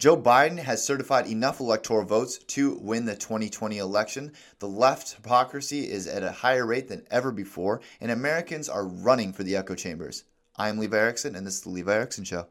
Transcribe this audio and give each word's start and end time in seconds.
Joe 0.00 0.16
Biden 0.16 0.58
has 0.58 0.82
certified 0.82 1.26
enough 1.26 1.60
electoral 1.60 2.06
votes 2.06 2.38
to 2.38 2.78
win 2.80 3.04
the 3.04 3.14
2020 3.14 3.76
election. 3.76 4.32
The 4.58 4.66
left 4.66 5.12
hypocrisy 5.12 5.90
is 5.90 6.06
at 6.06 6.22
a 6.22 6.32
higher 6.32 6.64
rate 6.64 6.88
than 6.88 7.06
ever 7.10 7.30
before, 7.30 7.82
and 8.00 8.10
Americans 8.10 8.70
are 8.70 8.86
running 8.86 9.34
for 9.34 9.42
the 9.42 9.56
echo 9.56 9.74
chambers. 9.74 10.24
I'm 10.56 10.78
Levi 10.78 10.96
Erickson, 10.96 11.36
and 11.36 11.46
this 11.46 11.56
is 11.56 11.60
The 11.60 11.68
Levi 11.68 11.92
Erickson 11.92 12.24
Show. 12.24 12.46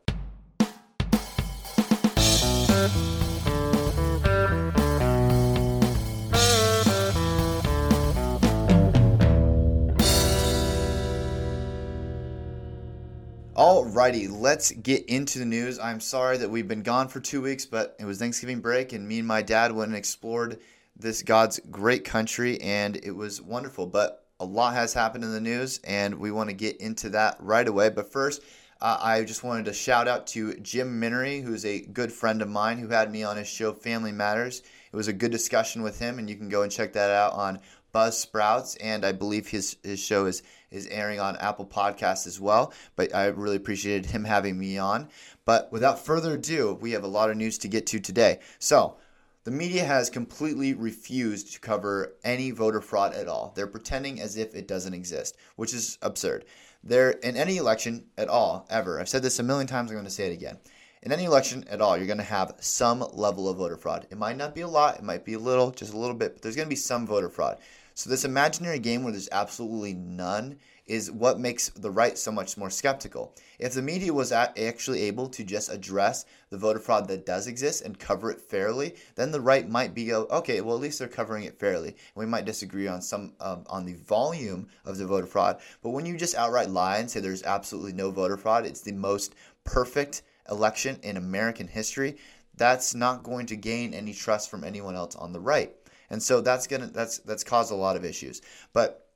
Alrighty, 13.90 14.29
let's 14.29 14.71
get 14.71 15.06
into 15.06 15.40
the 15.40 15.46
news. 15.46 15.79
I'm 15.79 15.99
sorry 15.99 16.38
that 16.38 16.52
we've 16.52 16.67
been 16.67 16.84
gone 16.84 17.08
for 17.08 17.20
two 17.20 17.41
weeks, 17.41 17.66
but 17.66 17.95
it 17.99 18.05
was 18.05 18.20
Thanksgiving 18.20 18.59
break, 18.59 18.93
and 18.93 19.07
me 19.07 19.17
and 19.17 19.27
my 19.27 19.41
dad 19.41 19.71
went 19.71 19.89
and 19.89 19.98
explored 19.98 20.59
this 20.95 21.23
God's 21.23 21.59
great 21.71 22.05
country, 22.05 22.62
and 22.62 22.98
it 22.98 23.09
was 23.09 23.41
wonderful. 23.41 23.88
But 23.88 24.27
a 24.39 24.45
lot 24.45 24.75
has 24.75 24.93
happened 24.93 25.23
in 25.23 25.31
the 25.31 25.41
news, 25.41 25.79
and 25.84 26.20
we 26.20 26.29
want 26.29 26.52
to 26.52 26.55
get 26.55 26.77
into 26.77 27.09
that 27.09 27.38
right 27.39 27.67
away. 27.67 27.89
But 27.89 28.12
first, 28.12 28.43
uh, 28.79 28.99
I 29.02 29.23
just 29.23 29.43
wanted 29.43 29.65
to 29.65 29.73
shout 29.73 30.07
out 30.07 30.27
to 30.27 30.53
Jim 30.59 30.99
Minery, 30.99 31.41
who's 31.41 31.65
a 31.65 31.81
good 31.81 32.12
friend 32.12 32.43
of 32.43 32.48
mine 32.48 32.77
who 32.77 32.90
had 32.90 33.12
me 33.12 33.23
on 33.23 33.37
his 33.37 33.48
show 33.48 33.73
Family 33.73 34.12
Matters. 34.12 34.62
It 34.91 34.95
was 34.95 35.07
a 35.07 35.13
good 35.13 35.31
discussion 35.31 35.81
with 35.81 35.98
him, 35.98 36.20
and 36.20 36.29
you 36.29 36.35
can 36.35 36.48
go 36.48 36.62
and 36.62 36.71
check 36.71 36.93
that 36.93 37.09
out 37.09 37.34
on 37.34 37.59
Buzzsprouts, 37.93 38.77
and 38.81 39.05
I 39.05 39.11
believe 39.11 39.48
his 39.48 39.77
his 39.84 39.99
show 39.99 40.25
is 40.25 40.43
is 40.71 40.88
airing 40.88 41.20
on 41.20 41.35
Apple 41.38 41.66
Podcasts 41.66 42.27
as 42.27 42.39
well. 42.39 42.73
But 42.95 43.13
I 43.13 43.27
really 43.27 43.55
appreciated 43.57 44.12
him 44.12 44.23
having 44.23 44.57
me 44.57 44.77
on. 44.77 45.09
But 45.45 45.71
without 45.71 46.05
further 46.05 46.34
ado, 46.35 46.77
we 46.79 46.91
have 46.91 47.03
a 47.03 47.07
lot 47.07 47.29
of 47.29 47.38
news 47.38 47.57
to 47.59 47.67
get 47.67 47.85
to 47.88 47.99
today. 47.99 48.39
So. 48.59 48.98
The 49.45 49.52
media 49.52 49.85
has 49.85 50.09
completely 50.09 50.73
refused 50.73 51.54
to 51.54 51.60
cover 51.60 52.13
any 52.26 52.51
voter 52.51 52.82
fraud 52.82 53.13
at 53.13 53.27
all. 53.27 53.54
They're 53.55 53.67
pretending 53.67 54.20
as 54.20 54.37
if 54.37 54.54
it 54.54 54.67
doesn't 54.67 54.93
exist, 54.93 55.37
which 55.55 55.73
is 55.73 55.98
absurd. 56.01 56.45
There 56.84 57.12
in 57.12 57.35
any 57.35 57.57
election 57.57 58.05
at 58.17 58.27
all, 58.27 58.67
ever. 58.70 58.99
I've 58.99 59.10
said 59.10 59.23
this 59.23 59.40
a 59.40 59.43
million 59.43 59.65
times, 59.65 59.90
I'm 59.90 59.95
going 59.95 60.05
to 60.05 60.12
say 60.12 60.27
it 60.27 60.34
again. 60.34 60.60
In 61.01 61.13
any 61.13 61.23
election 61.23 61.65
at 61.70 61.82
all, 61.82 61.98
you're 61.98 62.05
going 62.05 62.17
to 62.17 62.23
have 62.23 62.55
some 62.60 62.99
level 63.13 63.48
of 63.48 63.57
voter 63.57 63.77
fraud. 63.77 64.08
It 64.12 64.17
might 64.17 64.38
not 64.38 64.54
be 64.54 64.62
a 64.62 64.67
lot, 64.67 64.98
it 64.98 65.04
might 65.04 65.23
be 65.23 65.34
a 65.34 65.40
little, 65.40 65.72
just 65.72 65.94
a 65.94 65.98
little 65.98 66.16
bit, 66.16 66.34
but 66.34 66.42
there's 66.42 66.58
going 66.58 66.67
to 66.67 66.70
be 66.70 66.76
some 66.76 67.08
voter 67.08 67.30
fraud. 67.30 67.60
So 68.00 68.09
this 68.09 68.23
imaginary 68.23 68.80
game 68.80 69.03
where 69.03 69.11
there's 69.11 69.28
absolutely 69.30 69.94
none 69.94 70.58
is 70.86 71.11
what 71.11 71.38
makes 71.38 71.67
the 71.67 71.92
right 71.92 72.17
so 72.17 72.31
much 72.31 72.55
more 72.55 72.69
skeptical. 72.69 73.36
If 73.59 73.73
the 73.73 73.81
media 73.81 74.14
was 74.14 74.31
actually 74.31 75.02
able 75.02 75.28
to 75.28 75.44
just 75.44 75.69
address 75.69 76.23
the 76.50 76.58
voter 76.58 76.80
fraud 76.80 77.09
that 77.09 77.25
does 77.25 77.47
exist 77.47 77.83
and 77.83 78.00
cover 78.00 78.31
it 78.31 78.39
fairly, 78.39 78.95
then 79.16 79.33
the 79.33 79.42
right 79.42 79.67
might 79.67 79.94
be 79.94 80.14
okay. 80.14 80.61
Well, 80.61 80.77
at 80.77 80.81
least 80.81 81.00
they're 81.00 81.09
covering 81.09 81.44
it 81.44 81.59
fairly. 81.59 81.89
And 81.89 81.97
We 82.16 82.25
might 82.25 82.45
disagree 82.45 82.88
on 82.88 83.02
some 83.02 83.33
um, 83.42 83.66
on 83.67 83.86
the 83.86 83.95
volume 83.95 84.70
of 84.86 84.97
the 84.97 85.05
voter 85.05 85.27
fraud, 85.27 85.59
but 85.83 85.89
when 85.89 86.05
you 86.05 86.16
just 86.16 86.36
outright 86.36 86.70
lie 86.70 87.00
and 87.00 87.11
say 87.11 87.20
there's 87.20 87.44
absolutely 87.44 87.92
no 87.92 88.11
voter 88.11 88.38
fraud, 88.38 88.66
it's 88.66 88.80
the 88.80 88.94
most 88.94 89.36
perfect 89.66 90.22
election 90.50 91.02
in 91.03 91.17
American 91.17 91.67
history. 91.67 92.16
That's 92.55 92.95
not 92.95 93.23
going 93.23 93.45
to 93.47 93.58
gain 93.58 93.94
any 93.94 94.14
trust 94.14 94.50
from 94.50 94.64
anyone 94.64 94.95
else 94.95 95.17
on 95.17 95.33
the 95.33 95.42
right 95.42 95.73
and 96.10 96.22
so 96.22 96.42
that's 96.42 96.68
gonna 96.68 96.88
that's 96.88 97.20
that's 97.20 97.44
caused 97.44 97.72
a 97.72 97.76
lot 97.76 97.96
of 97.96 98.06
issues. 98.06 98.42
But 98.74 99.08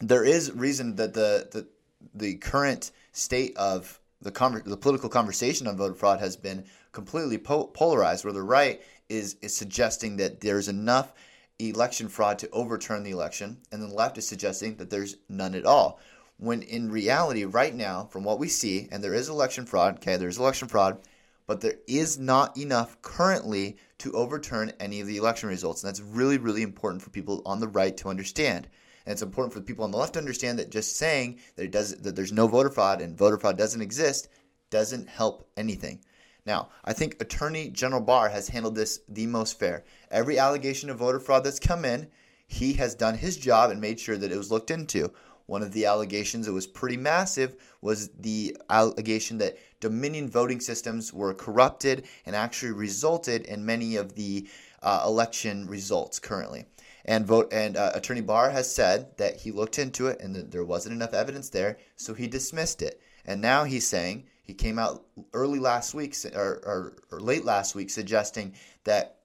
there 0.00 0.24
is 0.24 0.52
reason 0.52 0.96
that 0.96 1.14
the 1.14 1.48
the 1.50 1.66
the 2.14 2.34
current 2.36 2.92
state 3.12 3.56
of 3.56 4.00
the 4.20 4.32
conver- 4.32 4.64
the 4.64 4.76
political 4.76 5.08
conversation 5.08 5.66
on 5.66 5.76
voter 5.76 5.94
fraud 5.94 6.20
has 6.20 6.36
been 6.36 6.64
completely 6.92 7.38
po- 7.38 7.66
polarized, 7.66 8.24
where 8.24 8.32
the 8.32 8.42
right 8.42 8.80
is 9.08 9.36
is 9.42 9.54
suggesting 9.54 10.16
that 10.16 10.40
there's 10.40 10.68
enough 10.68 11.12
election 11.58 12.08
fraud 12.08 12.38
to 12.38 12.50
overturn 12.50 13.02
the 13.02 13.10
election, 13.10 13.58
and 13.72 13.82
the 13.82 13.86
left 13.86 14.18
is 14.18 14.28
suggesting 14.28 14.76
that 14.76 14.90
there's 14.90 15.16
none 15.28 15.54
at 15.54 15.64
all. 15.64 16.00
When 16.38 16.62
in 16.62 16.90
reality, 16.90 17.44
right 17.44 17.74
now, 17.74 18.08
from 18.10 18.24
what 18.24 18.38
we 18.38 18.48
see, 18.48 18.88
and 18.92 19.02
there 19.02 19.14
is 19.14 19.28
election 19.28 19.64
fraud, 19.64 19.96
okay, 19.96 20.16
there's 20.18 20.38
election 20.38 20.68
fraud, 20.68 20.98
but 21.46 21.62
there 21.62 21.78
is 21.86 22.18
not 22.18 22.56
enough 22.58 23.00
currently 23.00 23.78
to 23.98 24.12
overturn 24.12 24.72
any 24.78 25.00
of 25.00 25.06
the 25.06 25.16
election 25.16 25.48
results. 25.48 25.82
And 25.82 25.88
that's 25.88 26.00
really, 26.00 26.38
really 26.38 26.62
important 26.62 27.02
for 27.02 27.10
people 27.10 27.42
on 27.46 27.60
the 27.60 27.68
right 27.68 27.96
to 27.98 28.08
understand. 28.08 28.68
And 29.04 29.12
it's 29.12 29.22
important 29.22 29.54
for 29.54 29.60
people 29.60 29.84
on 29.84 29.90
the 29.90 29.98
left 29.98 30.14
to 30.14 30.18
understand 30.18 30.58
that 30.58 30.70
just 30.70 30.96
saying 30.96 31.38
that 31.54 31.64
it 31.64 31.70
does 31.70 31.96
that 31.96 32.16
there's 32.16 32.32
no 32.32 32.48
voter 32.48 32.70
fraud 32.70 33.00
and 33.00 33.16
voter 33.16 33.38
fraud 33.38 33.56
doesn't 33.56 33.80
exist 33.80 34.28
doesn't 34.70 35.08
help 35.08 35.48
anything. 35.56 36.00
Now, 36.44 36.68
I 36.84 36.92
think 36.92 37.20
Attorney 37.20 37.70
General 37.70 38.00
Barr 38.00 38.28
has 38.28 38.48
handled 38.48 38.74
this 38.74 39.00
the 39.08 39.26
most 39.26 39.58
fair. 39.58 39.84
Every 40.10 40.38
allegation 40.38 40.90
of 40.90 40.98
voter 40.98 41.20
fraud 41.20 41.44
that's 41.44 41.58
come 41.58 41.84
in, 41.84 42.08
he 42.46 42.74
has 42.74 42.94
done 42.94 43.16
his 43.16 43.36
job 43.36 43.70
and 43.70 43.80
made 43.80 43.98
sure 43.98 44.16
that 44.16 44.30
it 44.30 44.36
was 44.36 44.50
looked 44.50 44.70
into. 44.70 45.12
One 45.46 45.62
of 45.62 45.72
the 45.72 45.86
allegations 45.86 46.46
that 46.46 46.52
was 46.52 46.66
pretty 46.66 46.96
massive 46.96 47.56
was 47.80 48.08
the 48.18 48.56
allegation 48.68 49.38
that 49.38 49.56
Dominion 49.80 50.28
voting 50.28 50.60
systems 50.60 51.12
were 51.12 51.34
corrupted 51.34 52.06
and 52.24 52.34
actually 52.34 52.72
resulted 52.72 53.46
in 53.46 53.64
many 53.64 53.96
of 53.96 54.14
the 54.14 54.48
uh, 54.82 55.04
election 55.06 55.66
results 55.66 56.18
currently. 56.18 56.66
And 57.04 57.24
vote 57.24 57.52
and 57.52 57.76
uh, 57.76 57.92
Attorney 57.94 58.20
Barr 58.20 58.50
has 58.50 58.72
said 58.72 59.16
that 59.18 59.36
he 59.36 59.52
looked 59.52 59.78
into 59.78 60.08
it 60.08 60.20
and 60.20 60.34
that 60.34 60.50
there 60.50 60.64
wasn't 60.64 60.94
enough 60.94 61.14
evidence 61.14 61.48
there, 61.48 61.78
so 61.94 62.14
he 62.14 62.26
dismissed 62.26 62.82
it. 62.82 63.00
And 63.24 63.40
now 63.40 63.64
he's 63.64 63.86
saying 63.86 64.24
he 64.42 64.54
came 64.54 64.78
out 64.78 65.04
early 65.32 65.60
last 65.60 65.94
week 65.94 66.16
or, 66.34 66.60
or, 66.64 66.96
or 67.12 67.20
late 67.20 67.44
last 67.44 67.74
week 67.74 67.90
suggesting 67.90 68.54
that 68.84 69.15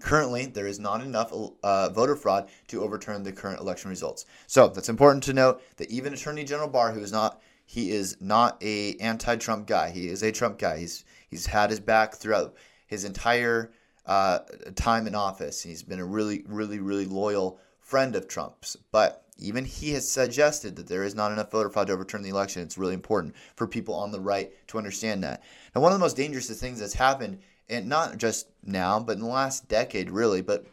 Currently, 0.00 0.46
there 0.46 0.66
is 0.66 0.80
not 0.80 1.00
enough 1.00 1.32
uh, 1.62 1.88
voter 1.90 2.16
fraud 2.16 2.48
to 2.68 2.82
overturn 2.82 3.22
the 3.22 3.32
current 3.32 3.60
election 3.60 3.90
results. 3.90 4.26
So 4.46 4.68
that's 4.68 4.88
important 4.88 5.22
to 5.24 5.32
note 5.32 5.62
that 5.76 5.90
even 5.90 6.12
Attorney 6.12 6.44
General 6.44 6.68
Barr, 6.68 6.92
who 6.92 7.00
is 7.00 7.12
not 7.12 7.40
he 7.66 7.92
is 7.92 8.16
not 8.20 8.62
a 8.62 8.94
anti-Trump 8.96 9.66
guy. 9.66 9.90
He 9.90 10.08
is 10.08 10.22
a 10.22 10.32
Trump 10.32 10.58
guy. 10.58 10.78
He's 10.78 11.04
he's 11.28 11.46
had 11.46 11.70
his 11.70 11.80
back 11.80 12.14
throughout 12.14 12.54
his 12.86 13.04
entire 13.04 13.72
uh, 14.06 14.40
time 14.74 15.06
in 15.06 15.14
office. 15.14 15.62
He's 15.62 15.82
been 15.82 16.00
a 16.00 16.04
really, 16.04 16.44
really, 16.46 16.78
really 16.78 17.06
loyal 17.06 17.58
friend 17.80 18.16
of 18.16 18.28
Trump's. 18.28 18.76
But 18.92 19.24
even 19.38 19.64
he 19.64 19.92
has 19.92 20.10
suggested 20.10 20.76
that 20.76 20.86
there 20.86 21.04
is 21.04 21.14
not 21.14 21.32
enough 21.32 21.50
voter 21.50 21.70
fraud 21.70 21.86
to 21.88 21.92
overturn 21.92 22.22
the 22.22 22.28
election. 22.28 22.62
It's 22.62 22.78
really 22.78 22.94
important 22.94 23.34
for 23.56 23.66
people 23.66 23.94
on 23.94 24.12
the 24.12 24.20
right 24.20 24.52
to 24.68 24.78
understand 24.78 25.24
that. 25.24 25.42
Now, 25.74 25.80
one 25.80 25.92
of 25.92 25.98
the 25.98 26.04
most 26.04 26.16
dangerous 26.16 26.48
things 26.60 26.80
that's 26.80 26.94
happened 26.94 27.40
and 27.68 27.88
not 27.88 28.18
just 28.18 28.48
now, 28.62 29.00
but 29.00 29.16
in 29.16 29.22
the 29.22 29.28
last 29.28 29.68
decade, 29.68 30.10
really, 30.10 30.42
but 30.42 30.66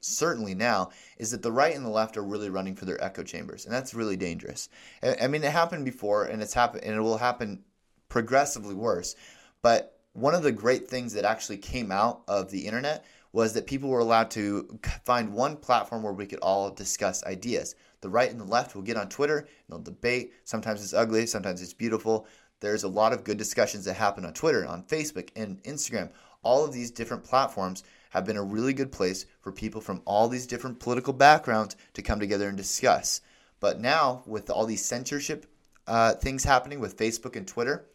certainly 0.00 0.54
now, 0.54 0.90
is 1.18 1.30
that 1.30 1.42
the 1.42 1.52
right 1.52 1.74
and 1.74 1.84
the 1.84 1.90
left 1.90 2.16
are 2.16 2.22
really 2.22 2.50
running 2.50 2.74
for 2.74 2.86
their 2.86 3.02
echo 3.02 3.22
chambers, 3.22 3.66
and 3.66 3.74
that's 3.74 3.94
really 3.94 4.16
dangerous. 4.16 4.68
I 5.02 5.26
mean, 5.26 5.44
it 5.44 5.52
happened 5.52 5.84
before, 5.84 6.24
and 6.24 6.42
it's 6.42 6.54
happened, 6.54 6.84
and 6.84 6.96
it 6.96 7.00
will 7.00 7.18
happen 7.18 7.62
progressively 8.08 8.74
worse. 8.74 9.14
But 9.62 9.98
one 10.12 10.34
of 10.34 10.42
the 10.42 10.52
great 10.52 10.88
things 10.88 11.12
that 11.12 11.24
actually 11.24 11.58
came 11.58 11.92
out 11.92 12.22
of 12.26 12.50
the 12.50 12.66
internet 12.66 13.04
was 13.32 13.52
that 13.52 13.66
people 13.66 13.88
were 13.90 14.00
allowed 14.00 14.30
to 14.32 14.80
find 15.04 15.32
one 15.32 15.56
platform 15.56 16.02
where 16.02 16.12
we 16.12 16.26
could 16.26 16.40
all 16.40 16.70
discuss 16.70 17.24
ideas. 17.24 17.76
The 18.00 18.10
right 18.10 18.30
and 18.30 18.40
the 18.40 18.44
left 18.44 18.74
will 18.74 18.82
get 18.82 18.96
on 18.96 19.08
Twitter 19.08 19.38
and 19.38 19.48
they'll 19.68 19.78
debate. 19.78 20.32
Sometimes 20.44 20.82
it's 20.82 20.94
ugly, 20.94 21.26
sometimes 21.26 21.62
it's 21.62 21.74
beautiful. 21.74 22.26
There's 22.58 22.82
a 22.82 22.88
lot 22.88 23.12
of 23.12 23.22
good 23.22 23.38
discussions 23.38 23.84
that 23.84 23.94
happen 23.94 24.24
on 24.24 24.32
Twitter, 24.32 24.66
on 24.66 24.82
Facebook, 24.82 25.28
and 25.36 25.62
Instagram 25.62 26.10
all 26.42 26.64
of 26.64 26.72
these 26.72 26.90
different 26.90 27.24
platforms 27.24 27.82
have 28.10 28.24
been 28.24 28.36
a 28.36 28.42
really 28.42 28.72
good 28.72 28.92
place 28.92 29.26
for 29.40 29.52
people 29.52 29.80
from 29.80 30.02
all 30.04 30.28
these 30.28 30.46
different 30.46 30.80
political 30.80 31.12
backgrounds 31.12 31.76
to 31.94 32.02
come 32.02 32.20
together 32.20 32.48
and 32.48 32.56
discuss. 32.56 33.20
But 33.60 33.80
now, 33.80 34.22
with 34.26 34.50
all 34.50 34.66
these 34.66 34.84
censorship 34.84 35.46
uh, 35.86 36.14
things 36.14 36.44
happening 36.44 36.80
with 36.80 36.96
Facebook 36.96 37.36
and 37.36 37.46
Twitter, 37.46 37.86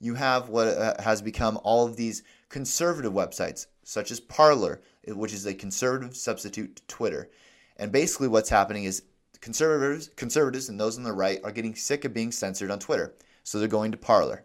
you 0.00 0.14
have 0.14 0.48
what 0.48 0.68
uh, 0.68 1.00
has 1.02 1.22
become 1.22 1.60
all 1.62 1.86
of 1.86 1.96
these 1.96 2.22
conservative 2.48 3.12
websites, 3.12 3.66
such 3.84 4.10
as 4.10 4.20
Parler, 4.20 4.82
which 5.06 5.32
is 5.32 5.46
a 5.46 5.54
conservative 5.54 6.16
substitute 6.16 6.76
to 6.76 6.82
Twitter. 6.86 7.30
And 7.76 7.92
basically, 7.92 8.28
what's 8.28 8.50
happening 8.50 8.84
is 8.84 9.04
conservatives, 9.40 10.10
conservatives, 10.16 10.68
and 10.68 10.78
those 10.78 10.98
on 10.98 11.04
the 11.04 11.12
right 11.12 11.40
are 11.44 11.52
getting 11.52 11.74
sick 11.74 12.04
of 12.04 12.14
being 12.14 12.32
censored 12.32 12.70
on 12.70 12.78
Twitter, 12.78 13.14
so 13.44 13.58
they're 13.58 13.68
going 13.68 13.92
to 13.92 13.98
Parler. 13.98 14.44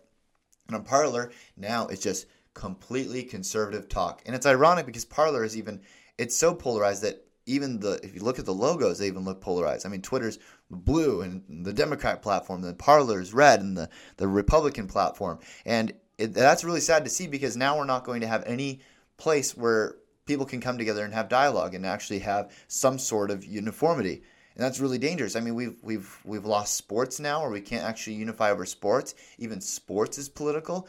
And 0.67 0.75
on 0.75 0.83
Parler, 0.83 1.31
now 1.55 1.88
it's 1.88 2.03
just 2.03 2.27
completely 2.57 3.24
conservative 3.24 3.88
talk. 3.88 4.24
And 4.25 4.36
it's 4.36 4.48
ironic 4.48 4.88
because 4.88 5.06
Parler 5.06 5.44
is 5.44 5.56
even 5.56 5.80
it's 6.18 6.36
so 6.36 6.56
polarized 6.56 7.04
that 7.04 7.24
even 7.45 7.80
the 7.80 8.00
if 8.04 8.15
you 8.15 8.21
look 8.21 8.39
at 8.39 8.45
the 8.45 8.54
logos, 8.54 8.98
they 8.98 9.07
even 9.07 9.24
look 9.24 9.39
polarized. 9.39 9.86
I 9.86 9.89
mean, 9.89 10.01
Twitter's 10.01 10.39
blue 10.71 11.21
and 11.21 11.44
the 11.65 11.71
Democrat 11.71 12.21
platform, 12.21 12.62
the 12.62 12.74
Parler's 12.74 13.33
red, 13.33 13.62
and 13.62 13.77
the 13.77 13.89
the 14.18 14.27
Republican 14.27 14.88
platform, 14.88 15.39
and 15.65 15.94
it, 16.18 16.33
that's 16.33 16.63
really 16.63 16.81
sad 16.81 17.06
to 17.06 17.12
see 17.12 17.27
because 17.27 17.56
now 17.56 17.77
we're 17.77 17.86
not 17.86 18.04
going 18.04 18.21
to 18.21 18.27
have 18.27 18.44
any 18.45 18.81
place 19.18 19.56
where 19.56 19.95
people 20.25 20.45
can 20.45 20.60
come 20.60 20.80
together 20.80 21.06
and 21.06 21.13
have 21.13 21.30
dialogue 21.30 21.75
and 21.75 21.86
actually 21.86 22.19
have 22.19 22.51
some 22.68 22.98
sort 22.98 23.30
of 23.30 23.45
uniformity. 23.45 24.24
And 24.56 24.63
that's 24.63 24.80
really 24.80 24.98
dangerous. 24.98 25.36
I 25.36 25.42
mean, 25.42 25.53
we've 25.53 25.77
we've 25.83 26.18
we've 26.25 26.45
lost 26.45 26.74
sports 26.74 27.19
now, 27.19 27.42
where 27.42 27.51
we 27.51 27.62
can't 27.62 27.86
actually 27.86 28.15
unify 28.15 28.50
over 28.50 28.65
sports. 28.65 29.13
Even 29.38 29.62
sports 29.62 30.18
is 30.18 30.27
political 30.27 30.88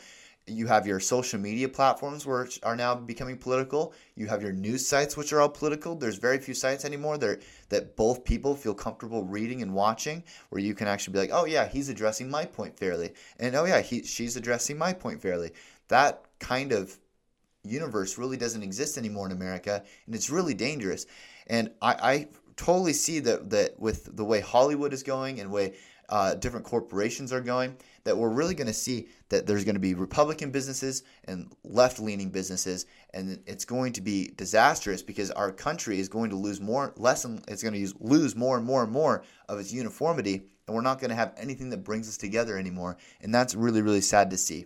you 0.48 0.66
have 0.66 0.86
your 0.86 1.00
social 1.00 1.38
media 1.38 1.68
platforms 1.68 2.26
which 2.26 2.58
are 2.62 2.76
now 2.76 2.94
becoming 2.94 3.36
political. 3.36 3.92
You 4.14 4.26
have 4.26 4.42
your 4.42 4.52
news 4.52 4.86
sites 4.86 5.16
which 5.16 5.32
are 5.32 5.40
all 5.40 5.48
political. 5.48 5.94
There's 5.94 6.18
very 6.18 6.38
few 6.38 6.54
sites 6.54 6.84
anymore 6.84 7.18
that 7.18 7.42
that 7.68 7.96
both 7.96 8.24
people 8.24 8.54
feel 8.54 8.74
comfortable 8.74 9.24
reading 9.24 9.62
and 9.62 9.74
watching, 9.74 10.24
where 10.50 10.60
you 10.60 10.74
can 10.74 10.88
actually 10.88 11.12
be 11.12 11.18
like, 11.18 11.30
oh 11.32 11.44
yeah, 11.44 11.68
he's 11.68 11.88
addressing 11.88 12.30
my 12.30 12.44
point 12.44 12.78
fairly, 12.78 13.12
and 13.38 13.54
oh 13.54 13.64
yeah, 13.64 13.80
he 13.80 14.02
she's 14.02 14.36
addressing 14.36 14.78
my 14.78 14.92
point 14.92 15.20
fairly. 15.20 15.52
That 15.88 16.24
kind 16.38 16.72
of 16.72 16.98
universe 17.64 18.18
really 18.18 18.36
doesn't 18.36 18.62
exist 18.62 18.98
anymore 18.98 19.26
in 19.26 19.32
America, 19.32 19.82
and 20.06 20.14
it's 20.14 20.30
really 20.30 20.54
dangerous. 20.54 21.06
And 21.46 21.70
I, 21.80 21.94
I 21.94 22.28
totally 22.56 22.92
see 22.92 23.20
that 23.20 23.50
that 23.50 23.78
with 23.78 24.16
the 24.16 24.24
way 24.24 24.40
Hollywood 24.40 24.92
is 24.92 25.02
going 25.02 25.40
and 25.40 25.50
way 25.50 25.74
uh, 26.08 26.34
different 26.34 26.64
corporations 26.64 27.32
are 27.32 27.40
going, 27.40 27.76
that 28.08 28.16
we're 28.16 28.30
really 28.30 28.54
going 28.54 28.66
to 28.66 28.72
see 28.72 29.06
that 29.28 29.46
there's 29.46 29.64
going 29.64 29.74
to 29.74 29.80
be 29.80 29.92
Republican 29.92 30.50
businesses 30.50 31.02
and 31.24 31.52
left 31.62 32.00
leaning 32.00 32.30
businesses, 32.30 32.86
and 33.12 33.38
it's 33.46 33.66
going 33.66 33.92
to 33.92 34.00
be 34.00 34.32
disastrous 34.36 35.02
because 35.02 35.30
our 35.32 35.52
country 35.52 36.00
is 36.00 36.08
going 36.08 36.30
to 36.30 36.36
lose 36.36 36.58
more, 36.58 36.94
less, 36.96 37.26
and 37.26 37.44
it's 37.48 37.62
going 37.62 37.74
to 37.74 37.78
use, 37.78 37.92
lose 38.00 38.34
more 38.34 38.56
and 38.56 38.64
more 38.64 38.82
and 38.82 38.90
more 38.90 39.22
of 39.50 39.58
its 39.58 39.72
uniformity, 39.72 40.44
and 40.66 40.74
we're 40.74 40.80
not 40.80 40.98
going 40.98 41.10
to 41.10 41.16
have 41.16 41.34
anything 41.36 41.68
that 41.68 41.84
brings 41.84 42.08
us 42.08 42.16
together 42.16 42.56
anymore, 42.56 42.96
and 43.20 43.34
that's 43.34 43.54
really, 43.54 43.82
really 43.82 44.00
sad 44.00 44.30
to 44.30 44.38
see. 44.38 44.64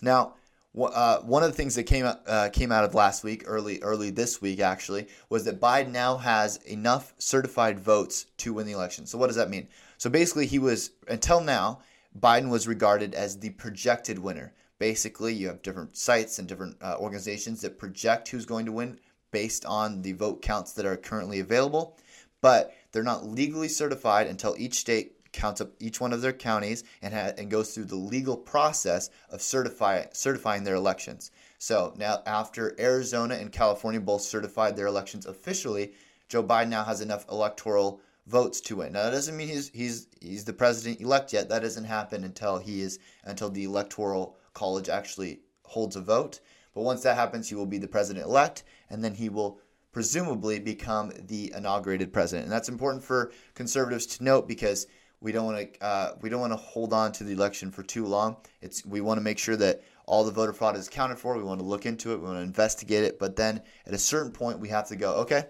Now, 0.00 0.34
uh, 0.80 1.18
one 1.18 1.42
of 1.42 1.50
the 1.50 1.56
things 1.56 1.74
that 1.74 1.84
came 1.84 2.06
uh, 2.06 2.48
came 2.52 2.72
out 2.72 2.84
of 2.84 2.94
last 2.94 3.24
week, 3.24 3.44
early 3.46 3.80
early 3.82 4.10
this 4.10 4.40
week 4.40 4.60
actually, 4.60 5.06
was 5.28 5.44
that 5.44 5.60
Biden 5.60 5.90
now 5.90 6.16
has 6.16 6.56
enough 6.58 7.12
certified 7.18 7.78
votes 7.78 8.26
to 8.38 8.54
win 8.54 8.66
the 8.66 8.72
election. 8.72 9.06
So 9.06 9.18
what 9.18 9.26
does 9.26 9.36
that 9.36 9.50
mean? 9.50 9.68
So 9.98 10.08
basically, 10.08 10.46
he 10.46 10.58
was 10.58 10.92
until 11.08 11.42
now 11.42 11.80
Biden 12.18 12.50
was 12.50 12.68
regarded 12.68 13.14
as 13.14 13.38
the 13.38 13.50
projected 13.50 14.18
winner. 14.18 14.52
Basically, 14.78 15.32
you 15.32 15.46
have 15.46 15.62
different 15.62 15.96
sites 15.96 16.38
and 16.38 16.48
different 16.48 16.76
uh, 16.82 16.96
organizations 16.98 17.60
that 17.60 17.78
project 17.78 18.28
who's 18.28 18.44
going 18.44 18.66
to 18.66 18.72
win 18.72 18.98
based 19.30 19.64
on 19.64 20.02
the 20.02 20.12
vote 20.12 20.42
counts 20.42 20.72
that 20.72 20.84
are 20.84 20.96
currently 20.96 21.40
available, 21.40 21.96
but 22.40 22.74
they're 22.90 23.02
not 23.02 23.24
legally 23.24 23.68
certified 23.68 24.26
until 24.26 24.54
each 24.58 24.74
state 24.74 25.16
counts 25.32 25.62
up 25.62 25.70
each 25.80 26.00
one 26.00 26.12
of 26.12 26.20
their 26.20 26.32
counties 26.32 26.84
and 27.00 27.14
ha- 27.14 27.32
and 27.38 27.50
goes 27.50 27.74
through 27.74 27.86
the 27.86 27.96
legal 27.96 28.36
process 28.36 29.08
of 29.30 29.40
certify 29.40 30.04
certifying 30.12 30.64
their 30.64 30.74
elections. 30.74 31.30
So 31.58 31.94
now, 31.96 32.22
after 32.26 32.78
Arizona 32.78 33.36
and 33.36 33.50
California 33.50 34.00
both 34.00 34.22
certified 34.22 34.76
their 34.76 34.86
elections 34.86 35.26
officially, 35.26 35.92
Joe 36.28 36.42
Biden 36.42 36.68
now 36.68 36.84
has 36.84 37.00
enough 37.00 37.26
electoral 37.30 38.00
votes 38.26 38.60
to 38.62 38.76
win. 38.76 38.92
Now 38.92 39.04
that 39.04 39.10
doesn't 39.10 39.36
mean 39.36 39.48
he's 39.48 39.68
he's 39.68 40.08
he's 40.20 40.44
the 40.44 40.52
president 40.52 41.00
elect 41.00 41.32
yet. 41.32 41.48
That 41.48 41.62
doesn't 41.62 41.84
happen 41.84 42.24
until 42.24 42.58
he 42.58 42.80
is 42.80 42.98
until 43.24 43.50
the 43.50 43.64
electoral 43.64 44.36
college 44.54 44.88
actually 44.88 45.40
holds 45.64 45.96
a 45.96 46.00
vote. 46.00 46.40
But 46.74 46.82
once 46.82 47.02
that 47.02 47.16
happens, 47.16 47.48
he 47.48 47.54
will 47.54 47.66
be 47.66 47.78
the 47.78 47.88
president 47.88 48.24
elect, 48.24 48.64
and 48.90 49.04
then 49.04 49.14
he 49.14 49.28
will 49.28 49.60
presumably 49.92 50.58
become 50.58 51.12
the 51.26 51.52
inaugurated 51.54 52.12
president. 52.12 52.44
And 52.44 52.52
that's 52.52 52.68
important 52.68 53.04
for 53.04 53.32
conservatives 53.54 54.06
to 54.06 54.24
note 54.24 54.48
because 54.48 54.86
we 55.20 55.32
don't 55.32 55.44
want 55.44 55.74
to 55.74 55.84
uh, 55.84 56.14
we 56.20 56.28
don't 56.30 56.40
want 56.40 56.52
to 56.52 56.56
hold 56.56 56.92
on 56.92 57.12
to 57.12 57.24
the 57.24 57.32
election 57.32 57.70
for 57.70 57.82
too 57.82 58.06
long. 58.06 58.36
It's 58.60 58.84
we 58.84 59.00
want 59.00 59.18
to 59.18 59.22
make 59.22 59.38
sure 59.38 59.56
that 59.56 59.82
all 60.06 60.24
the 60.24 60.32
voter 60.32 60.52
fraud 60.52 60.76
is 60.76 60.88
accounted 60.88 61.18
for. 61.18 61.36
We 61.36 61.42
want 61.42 61.60
to 61.60 61.66
look 61.66 61.86
into 61.86 62.12
it. 62.12 62.18
We 62.18 62.24
want 62.24 62.38
to 62.38 62.42
investigate 62.42 63.04
it. 63.04 63.18
But 63.18 63.36
then 63.36 63.62
at 63.86 63.94
a 63.94 63.98
certain 63.98 64.32
point, 64.32 64.58
we 64.58 64.68
have 64.68 64.88
to 64.88 64.96
go. 64.96 65.14
Okay, 65.16 65.44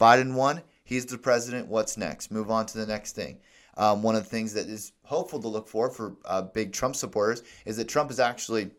Biden 0.00 0.34
won 0.34 0.62
He's 0.84 1.06
the 1.06 1.18
president. 1.18 1.68
What's 1.68 1.96
next? 1.96 2.30
Move 2.30 2.50
on 2.50 2.66
to 2.66 2.78
the 2.78 2.86
next 2.86 3.12
thing. 3.12 3.38
Um, 3.76 4.02
one 4.02 4.14
of 4.14 4.24
the 4.24 4.30
things 4.30 4.52
that 4.54 4.66
is 4.66 4.92
hopeful 5.04 5.40
to 5.40 5.48
look 5.48 5.68
for 5.68 5.90
for 5.90 6.16
uh, 6.24 6.42
big 6.42 6.72
Trump 6.72 6.96
supporters 6.96 7.42
is 7.64 7.76
that 7.78 7.88
Trump 7.88 8.10
is 8.10 8.20
actually 8.20 8.70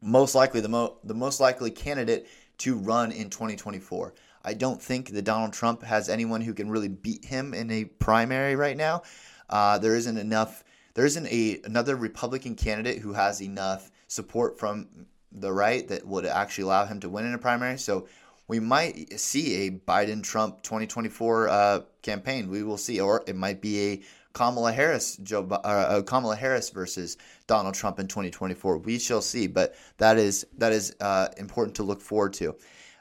most 0.00 0.34
likely 0.34 0.60
the, 0.60 0.68
mo- 0.68 0.98
the 1.04 1.14
most 1.14 1.40
likely 1.40 1.70
candidate 1.70 2.26
to 2.58 2.76
run 2.76 3.12
in 3.12 3.30
2024. 3.30 4.14
I 4.44 4.54
don't 4.54 4.80
think 4.80 5.10
that 5.10 5.22
Donald 5.22 5.52
Trump 5.52 5.82
has 5.82 6.08
anyone 6.08 6.40
who 6.40 6.54
can 6.54 6.70
really 6.70 6.88
beat 6.88 7.24
him 7.24 7.52
in 7.52 7.70
a 7.70 7.84
primary 7.84 8.56
right 8.56 8.76
now. 8.76 9.02
Uh, 9.50 9.78
there 9.78 9.96
isn't 9.96 10.16
enough. 10.16 10.64
There 10.94 11.04
isn't 11.04 11.26
a 11.26 11.60
another 11.64 11.96
Republican 11.96 12.54
candidate 12.54 12.98
who 12.98 13.12
has 13.12 13.42
enough 13.42 13.90
support 14.06 14.58
from 14.58 15.06
the 15.32 15.52
right 15.52 15.86
that 15.88 16.06
would 16.06 16.24
actually 16.24 16.64
allow 16.64 16.86
him 16.86 17.00
to 17.00 17.08
win 17.08 17.26
in 17.26 17.34
a 17.34 17.38
primary. 17.38 17.76
So 17.76 18.06
we 18.48 18.60
might 18.60 19.18
see 19.18 19.66
a 19.66 19.70
Biden 19.70 20.22
Trump 20.22 20.62
2024 20.62 21.48
uh, 21.48 21.80
campaign. 22.02 22.48
We 22.48 22.62
will 22.62 22.78
see, 22.78 23.00
or 23.00 23.24
it 23.26 23.36
might 23.36 23.60
be 23.60 23.92
a 23.92 24.02
Kamala 24.32 24.70
Harris 24.70 25.16
Joe 25.16 25.46
uh, 25.50 25.54
uh, 25.64 26.02
Kamala 26.02 26.36
Harris 26.36 26.70
versus 26.70 27.16
Donald 27.46 27.74
Trump 27.74 27.98
in 27.98 28.06
2024. 28.06 28.78
We 28.78 28.98
shall 28.98 29.22
see, 29.22 29.46
but 29.46 29.74
that 29.96 30.18
is 30.18 30.46
that 30.58 30.72
is 30.72 30.94
uh, 31.00 31.28
important 31.38 31.74
to 31.76 31.82
look 31.82 32.00
forward 32.00 32.34
to. 32.34 32.54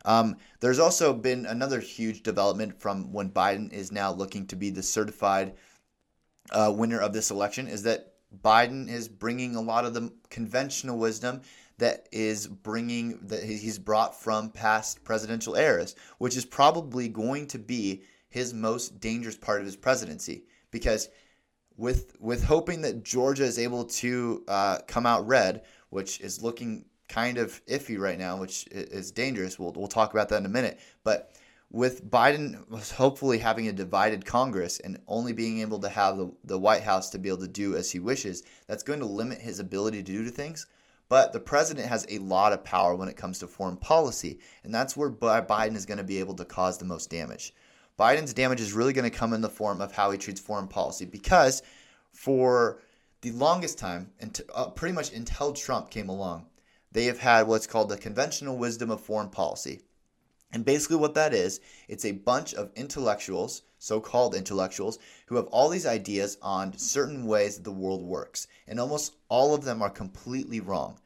Um, 0.06 0.38
there's 0.62 0.80
also 0.80 1.14
been 1.14 1.46
another 1.46 1.80
huge 1.80 2.24
development 2.24 2.80
from 2.80 3.12
when 3.12 3.32
Biden 3.32 3.74
is 3.74 3.92
now 3.92 4.14
looking 4.14 4.48
to 4.48 4.56
be 4.56 4.70
the 4.70 4.84
certified 4.84 5.56
uh, 6.52 6.74
winner 6.76 7.02
of 7.02 7.12
this 7.12 7.32
election. 7.32 7.68
Is 7.68 7.84
that 7.84 8.14
Biden 8.44 8.90
is 8.90 9.08
bringing 9.08 9.56
a 9.56 9.62
lot 9.62 9.86
of 9.86 9.94
the 9.94 10.12
conventional 10.30 10.98
wisdom 10.98 11.42
that 11.78 12.08
is 12.12 12.48
bringing 12.48 13.20
that 13.28 13.44
he's 13.44 13.80
brought 13.80 14.20
from 14.20 14.50
past 14.50 15.04
presidential 15.04 15.56
eras, 15.56 15.96
which 16.18 16.38
is 16.38 16.46
probably 16.46 17.10
going 17.10 17.48
to 17.48 17.60
be 17.60 18.04
his 18.30 18.54
most 18.54 19.00
dangerous 19.00 19.38
part 19.38 19.60
of 19.60 19.66
his 19.66 19.76
presidency 19.76 20.44
because 20.72 21.10
with 21.78 22.16
with 22.20 22.44
hoping 22.44 22.82
that 22.82 23.04
Georgia 23.04 23.44
is 23.44 23.60
able 23.60 23.86
to 23.86 24.44
uh, 24.48 24.80
come 24.88 25.06
out 25.06 25.28
red, 25.28 25.64
which 25.90 26.22
is 26.22 26.44
looking 26.44 26.86
kind 27.08 27.38
of 27.38 27.64
iffy 27.66 27.98
right 28.00 28.18
now, 28.18 28.38
which 28.38 28.68
is 28.72 29.12
dangerous. 29.12 29.60
We'll 29.60 29.74
we'll 29.74 29.88
talk 29.88 30.14
about 30.14 30.30
that 30.30 30.38
in 30.38 30.46
a 30.46 30.50
minute. 30.50 30.80
But 31.04 31.34
with 31.72 32.10
Biden 32.10 32.92
hopefully 32.94 33.38
having 33.38 33.68
a 33.68 33.74
divided 33.74 34.26
Congress 34.26 34.80
and 34.80 35.00
only 35.08 35.34
being 35.34 35.60
able 35.60 35.80
to 35.80 35.90
have 35.90 36.18
the, 36.18 36.32
the 36.44 36.60
White 36.60 36.84
House 36.84 37.10
to 37.10 37.20
be 37.20 37.30
able 37.30 37.40
to 37.40 37.48
do 37.48 37.76
as 37.76 37.92
he 37.92 38.00
wishes, 38.00 38.44
that's 38.68 38.84
going 38.84 39.00
to 39.00 39.06
limit 39.06 39.40
his 39.40 39.60
ability 39.60 40.04
to 40.04 40.12
do 40.12 40.30
things. 40.30 40.68
But 41.08 41.34
the 41.34 41.40
president 41.40 41.88
has 41.88 42.06
a 42.10 42.18
lot 42.18 42.54
of 42.54 42.64
power 42.64 42.96
when 42.96 43.10
it 43.10 43.18
comes 43.18 43.40
to 43.40 43.48
foreign 43.48 43.78
policy, 43.78 44.40
and 44.64 44.74
that's 44.74 44.98
where 44.98 45.12
Biden 45.12 45.76
is 45.76 45.86
going 45.86 46.00
to 46.00 46.04
be 46.04 46.20
able 46.20 46.34
to 46.36 46.46
cause 46.46 46.78
the 46.78 46.86
most 46.86 47.10
damage. 47.10 47.54
Biden's 47.98 48.34
damage 48.34 48.60
is 48.60 48.74
really 48.74 48.94
going 48.94 49.10
to 49.10 49.16
come 49.16 49.34
in 49.34 49.42
the 49.42 49.50
form 49.50 49.82
of 49.82 49.92
how 49.92 50.12
he 50.12 50.18
treats 50.18 50.42
foreign 50.42 50.68
policy 50.68 51.06
because 51.06 51.62
for 52.12 52.82
the 53.22 53.32
longest 53.32 53.78
time, 53.78 54.12
and 54.20 54.40
uh, 54.54 54.70
pretty 54.70 54.94
much 54.94 55.14
until 55.14 55.54
Trump 55.54 55.90
came 55.90 56.10
along, 56.10 56.48
they 56.92 57.06
have 57.06 57.20
had 57.20 57.48
what's 57.48 57.68
called 57.68 57.90
the 57.90 57.98
conventional 57.98 58.58
wisdom 58.58 58.90
of 58.92 59.02
foreign 59.02 59.30
policy. 59.30 59.82
And 60.56 60.64
basically, 60.64 60.96
what 60.96 61.16
that 61.16 61.34
is, 61.34 61.60
it's 61.90 62.06
a 62.06 62.14
bunch 62.14 62.54
of 62.54 62.72
intellectuals, 62.78 63.64
so 63.78 64.00
called 64.00 64.34
intellectuals, 64.34 65.00
who 65.26 65.36
have 65.36 65.48
all 65.48 65.68
these 65.68 65.86
ideas 65.86 66.38
on 66.42 66.78
certain 66.78 67.26
ways 67.26 67.58
that 67.58 67.66
the 67.66 67.74
world 67.74 68.02
works. 68.02 68.48
And 68.66 68.80
almost 68.80 69.18
all 69.28 69.54
of 69.54 69.66
them 69.66 69.82
are 69.82 69.90
completely 69.90 70.62
wrong. 70.62 70.98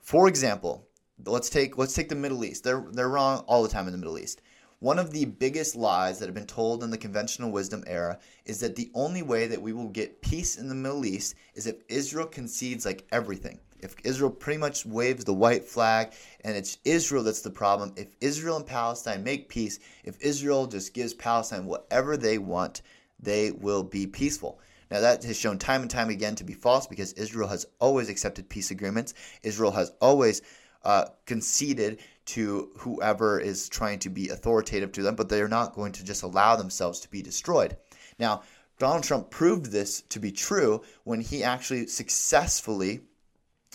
For 0.00 0.28
example, 0.28 0.88
let's 1.26 1.50
take 1.50 1.76
let's 1.76 1.92
take 1.92 2.08
the 2.08 2.14
Middle 2.14 2.42
East. 2.42 2.64
They're 2.64 2.86
they're 2.90 3.10
wrong 3.10 3.44
all 3.46 3.62
the 3.62 3.68
time 3.68 3.84
in 3.84 3.92
the 3.92 3.98
Middle 3.98 4.18
East. 4.18 4.40
One 4.78 4.98
of 4.98 5.10
the 5.10 5.26
biggest 5.26 5.76
lies 5.76 6.18
that 6.18 6.24
have 6.24 6.34
been 6.34 6.46
told 6.46 6.82
in 6.82 6.88
the 6.88 6.96
conventional 6.96 7.50
wisdom 7.50 7.84
era 7.86 8.18
is 8.46 8.60
that 8.60 8.76
the 8.76 8.90
only 8.94 9.20
way 9.20 9.46
that 9.46 9.60
we 9.60 9.74
will 9.74 9.90
get 9.90 10.22
peace 10.22 10.56
in 10.56 10.68
the 10.70 10.74
Middle 10.74 11.04
East 11.04 11.34
is 11.54 11.66
if 11.66 11.82
Israel 11.90 12.26
concedes 12.26 12.86
like 12.86 13.06
everything 13.12 13.60
if 13.82 13.94
Israel 14.04 14.30
pretty 14.30 14.58
much 14.58 14.86
waves 14.86 15.24
the 15.24 15.34
white 15.34 15.64
flag 15.64 16.12
and 16.42 16.56
it's 16.56 16.78
Israel 16.84 17.22
that's 17.22 17.42
the 17.42 17.50
problem, 17.50 17.92
if 17.96 18.08
Israel 18.20 18.56
and 18.56 18.66
Palestine 18.66 19.24
make 19.24 19.48
peace, 19.48 19.78
if 20.04 20.20
Israel 20.20 20.66
just 20.66 20.94
gives 20.94 21.14
Palestine 21.14 21.66
whatever 21.66 22.16
they 22.16 22.38
want, 22.38 22.82
they 23.18 23.50
will 23.50 23.82
be 23.82 24.06
peaceful. 24.06 24.60
Now, 24.90 25.00
that 25.00 25.22
has 25.22 25.38
shown 25.38 25.58
time 25.58 25.82
and 25.82 25.90
time 25.90 26.10
again 26.10 26.34
to 26.36 26.44
be 26.44 26.52
false 26.52 26.86
because 26.86 27.12
Israel 27.12 27.48
has 27.48 27.64
always 27.78 28.08
accepted 28.08 28.48
peace 28.48 28.72
agreements. 28.72 29.14
Israel 29.42 29.70
has 29.70 29.92
always 30.00 30.42
uh, 30.84 31.06
conceded 31.26 32.00
to 32.26 32.70
whoever 32.78 33.38
is 33.38 33.68
trying 33.68 34.00
to 34.00 34.10
be 34.10 34.30
authoritative 34.30 34.92
to 34.92 35.02
them, 35.02 35.14
but 35.14 35.28
they 35.28 35.40
are 35.40 35.48
not 35.48 35.74
going 35.74 35.92
to 35.92 36.04
just 36.04 36.22
allow 36.22 36.56
themselves 36.56 37.00
to 37.00 37.10
be 37.10 37.22
destroyed. 37.22 37.76
Now, 38.18 38.42
Donald 38.78 39.04
Trump 39.04 39.30
proved 39.30 39.66
this 39.66 40.00
to 40.08 40.18
be 40.18 40.32
true 40.32 40.82
when 41.04 41.20
he 41.20 41.44
actually 41.44 41.86
successfully 41.86 43.00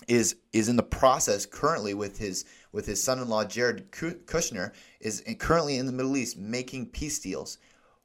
is 0.08 0.36
is 0.52 0.68
in 0.68 0.76
the 0.76 0.82
process 0.82 1.46
currently 1.46 1.94
with 1.94 2.18
his 2.18 2.44
with 2.72 2.86
his 2.86 3.02
son-in-law 3.02 3.44
Jared 3.44 3.90
Kushner 3.90 4.72
is 5.00 5.22
currently 5.38 5.78
in 5.78 5.86
the 5.86 5.92
Middle 5.92 6.16
East 6.16 6.36
making 6.36 6.86
peace 6.86 7.18
deals, 7.18 7.58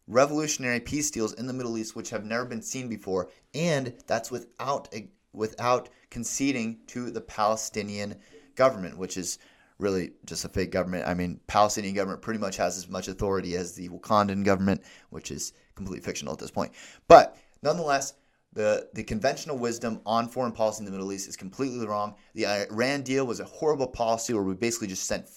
revolutionary 0.07 0.79
peace 0.79 1.11
deals 1.11 1.33
in 1.33 1.47
the 1.47 1.53
Middle 1.53 1.77
East 1.77 1.95
which 1.95 2.09
have 2.09 2.23
never 2.23 2.45
been 2.45 2.61
seen 2.61 2.87
before, 2.87 3.29
and 3.53 3.93
that's 4.07 4.31
without 4.31 4.93
without 5.33 5.89
conceding 6.09 6.79
to 6.87 7.11
the 7.11 7.21
Palestinian 7.21 8.15
government, 8.55 8.97
which 8.97 9.17
is 9.17 9.39
really 9.77 10.11
just 10.25 10.45
a 10.45 10.49
fake 10.49 10.71
government. 10.71 11.07
I 11.07 11.13
mean, 11.13 11.39
Palestinian 11.47 11.95
government 11.95 12.21
pretty 12.21 12.39
much 12.39 12.57
has 12.57 12.77
as 12.77 12.87
much 12.87 13.07
authority 13.07 13.55
as 13.55 13.73
the 13.73 13.89
Wakandan 13.89 14.45
government, 14.45 14.81
which 15.09 15.31
is 15.31 15.53
completely 15.75 16.03
fictional 16.03 16.33
at 16.33 16.39
this 16.39 16.51
point. 16.51 16.71
But 17.07 17.37
nonetheless, 17.63 18.13
The, 18.53 18.89
the 18.93 19.03
conventional 19.03 19.57
wisdom 19.57 20.01
on 20.05 20.27
foreign 20.27 20.51
policy 20.51 20.79
in 20.79 20.85
the 20.85 20.91
Middle 20.91 21.13
East 21.13 21.29
is 21.29 21.37
completely 21.37 21.87
wrong. 21.87 22.15
The 22.35 22.47
Iran 22.47 23.01
deal 23.01 23.25
was 23.25 23.39
a 23.39 23.45
horrible 23.45 23.87
policy 23.87 24.33
where 24.33 24.43
we 24.43 24.55
basically 24.55 24.89
just 24.89 25.05
sent 25.05 25.27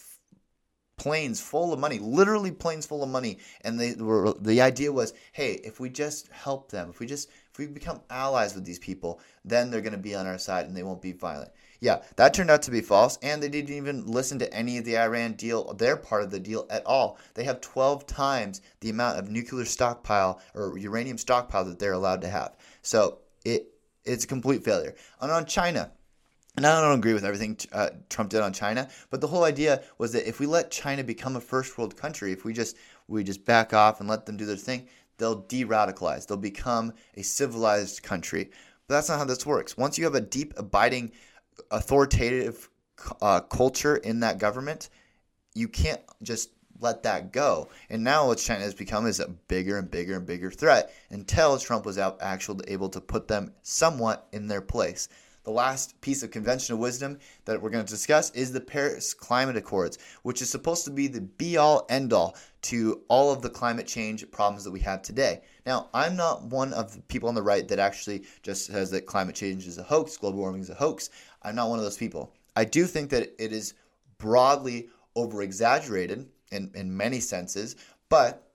planes 0.97 1.41
full 1.41 1.73
of 1.73 1.79
money, 1.79 1.99
literally 1.99 2.51
planes 2.51 2.87
full 2.87 3.03
of 3.03 3.09
money. 3.09 3.39
And 3.63 3.79
they 3.79 3.95
were 3.95 4.35
the 4.41 4.61
idea 4.61 4.93
was, 4.93 5.13
hey, 5.33 5.61
if 5.65 5.81
we 5.81 5.91
just 5.91 6.29
help 6.29 6.71
them, 6.71 6.91
if 6.91 6.99
we 6.99 7.07
just 7.07 7.29
if 7.53 7.59
we 7.59 7.67
become 7.67 8.01
allies 8.11 8.55
with 8.55 8.65
these 8.65 8.79
people, 8.79 9.21
then 9.45 9.71
they're 9.71 9.81
going 9.81 9.93
to 9.93 9.99
be 9.99 10.15
on 10.15 10.27
our 10.27 10.39
side 10.39 10.67
and 10.67 10.77
they 10.77 10.83
won't 10.83 11.03
be 11.03 11.13
violent. 11.13 11.53
Yeah, 11.81 12.03
that 12.17 12.33
turned 12.33 12.51
out 12.51 12.63
to 12.63 12.71
be 12.71 12.81
false, 12.81 13.19
and 13.23 13.43
they 13.43 13.49
didn't 13.49 13.77
even 13.77 14.07
listen 14.07 14.39
to 14.39 14.55
any 14.55 14.79
of 14.79 14.87
the 14.87 14.97
Iran 14.97 15.35
deal, 15.35 15.75
their 15.75 15.97
part 15.97 16.23
of 16.23 16.31
the 16.31 16.41
deal 16.41 16.67
at 16.71 16.87
all. 16.87 17.19
They 17.35 17.45
have 17.45 17.61
12 17.61 18.07
times 18.07 18.63
the 18.81 18.89
amount 18.89 19.19
of 19.19 19.29
nuclear 19.29 19.67
stockpile 19.67 20.41
or 20.55 20.79
uranium 20.79 21.19
stockpile 21.19 21.67
that 21.67 21.79
they're 21.79 21.93
allowed 21.93 22.23
to 22.23 22.29
have. 22.29 22.57
So 22.85 23.19
it 23.45 23.69
it's 24.05 24.25
a 24.25 24.29
complete 24.29 24.63
failure. 24.63 24.95
And 25.21 25.33
on 25.33 25.47
China, 25.47 25.91
and 26.57 26.67
I 26.67 26.81
don't 26.81 26.99
agree 26.99 27.15
with 27.15 27.25
everything 27.25 27.59
uh, 27.73 27.91
Trump 28.11 28.31
did 28.31 28.43
on 28.43 28.53
China, 28.53 28.89
but 29.11 29.21
the 29.21 29.27
whole 29.27 29.45
idea 29.45 29.83
was 29.99 30.13
that 30.13 30.29
if 30.29 30.39
we 30.39 30.47
let 30.47 30.71
China 30.71 31.03
become 31.03 31.35
a 31.35 31.41
first 31.41 31.77
world 31.77 31.97
country, 31.97 32.31
if 32.33 32.45
we 32.45 32.53
just 32.53 32.77
we 33.09 33.25
just 33.25 33.45
back 33.45 33.73
off 33.73 34.01
and 34.01 34.09
let 34.09 34.27
them 34.27 34.37
do 34.37 34.47
their 34.47 34.57
thing, 34.57 34.87
they'll 35.19 35.41
de-radicalize. 35.41 36.27
They'll 36.27 36.37
become 36.37 36.93
a 37.17 37.23
civilized 37.23 38.03
country. 38.03 38.51
But 38.87 38.97
that's 38.97 39.09
not 39.09 39.19
how 39.19 39.25
this 39.25 39.47
works. 39.47 39.77
Once 39.77 39.97
you 39.97 40.05
have 40.05 40.15
a 40.15 40.21
deep, 40.21 40.53
abiding, 40.59 41.13
authoritative 41.71 42.69
uh, 43.23 43.41
culture 43.41 43.97
in 43.97 44.21
that 44.21 44.39
government, 44.39 44.91
you 45.55 45.69
can't 45.69 46.03
just 46.23 46.51
let 46.81 47.03
that 47.03 47.33
go. 47.33 47.69
And 47.91 48.03
now 48.03 48.27
what 48.27 48.39
China 48.39 48.61
has 48.61 48.75
become 48.75 49.07
is 49.07 49.21
a 49.21 49.29
bigger 49.29 49.79
and 49.79 49.91
bigger 49.91 50.17
and 50.17 50.27
bigger 50.27 50.51
threat 50.51 50.93
until 51.11 51.59
Trump 51.59 51.87
was 51.87 51.99
out 51.99 52.19
actually 52.21 52.69
able 52.69 52.89
to 52.91 53.01
put 53.01 53.29
them 53.29 53.53
somewhat 53.63 54.29
in 54.33 54.49
their 54.49 54.61
place. 54.61 55.09
The 55.45 55.51
last 55.51 56.01
piece 56.01 56.23
of 56.23 56.31
conventional 56.31 56.79
wisdom 56.79 57.19
that 57.45 57.61
we're 57.61 57.69
going 57.69 57.85
to 57.85 57.91
discuss 57.91 58.31
is 58.31 58.51
the 58.51 58.63
Paris 58.63 59.13
Climate 59.13 59.59
Accords, 59.59 59.99
which 60.23 60.41
is 60.41 60.49
supposed 60.49 60.87
to 60.87 60.91
be 60.91 61.07
the 61.07 61.21
be 61.21 61.59
all 61.59 61.85
end 61.91 62.15
all 62.15 62.35
to 62.63 63.03
all 63.09 63.31
of 63.31 63.43
the 63.43 63.51
climate 63.51 63.87
change 63.87 64.29
problems 64.31 64.65
that 64.65 64.71
we 64.71 64.81
have 64.81 65.03
today. 65.03 65.43
Now, 65.67 65.91
I'm 65.93 66.17
not 66.17 66.45
one 66.45 66.73
of 66.73 66.95
the 66.95 67.03
people 67.03 67.29
on 67.29 67.35
the 67.35 67.43
right 67.43 67.69
that 67.69 67.79
actually 67.79 68.25
just 68.43 68.65
says 68.65 68.91
that 68.93 69.05
climate 69.05 69.35
change 69.35 69.67
is 69.67 69.77
a 69.77 69.83
hoax, 69.83 70.17
global 70.17 70.39
warming 70.39 70.63
is 70.63 70.71
a 70.71 70.75
hoax. 70.75 71.11
I'm 71.43 71.55
not 71.55 71.69
one 71.69 71.79
of 71.79 71.85
those 71.85 71.99
people. 71.99 72.33
I 72.57 72.65
do 72.65 72.87
think 72.87 73.11
that 73.11 73.35
it 73.39 73.53
is 73.53 73.75
broadly 74.17 74.89
over 75.15 75.43
exaggerated 75.43 76.27
in, 76.51 76.71
in 76.75 76.97
many 76.97 77.21
senses, 77.21 77.77
but 78.09 78.51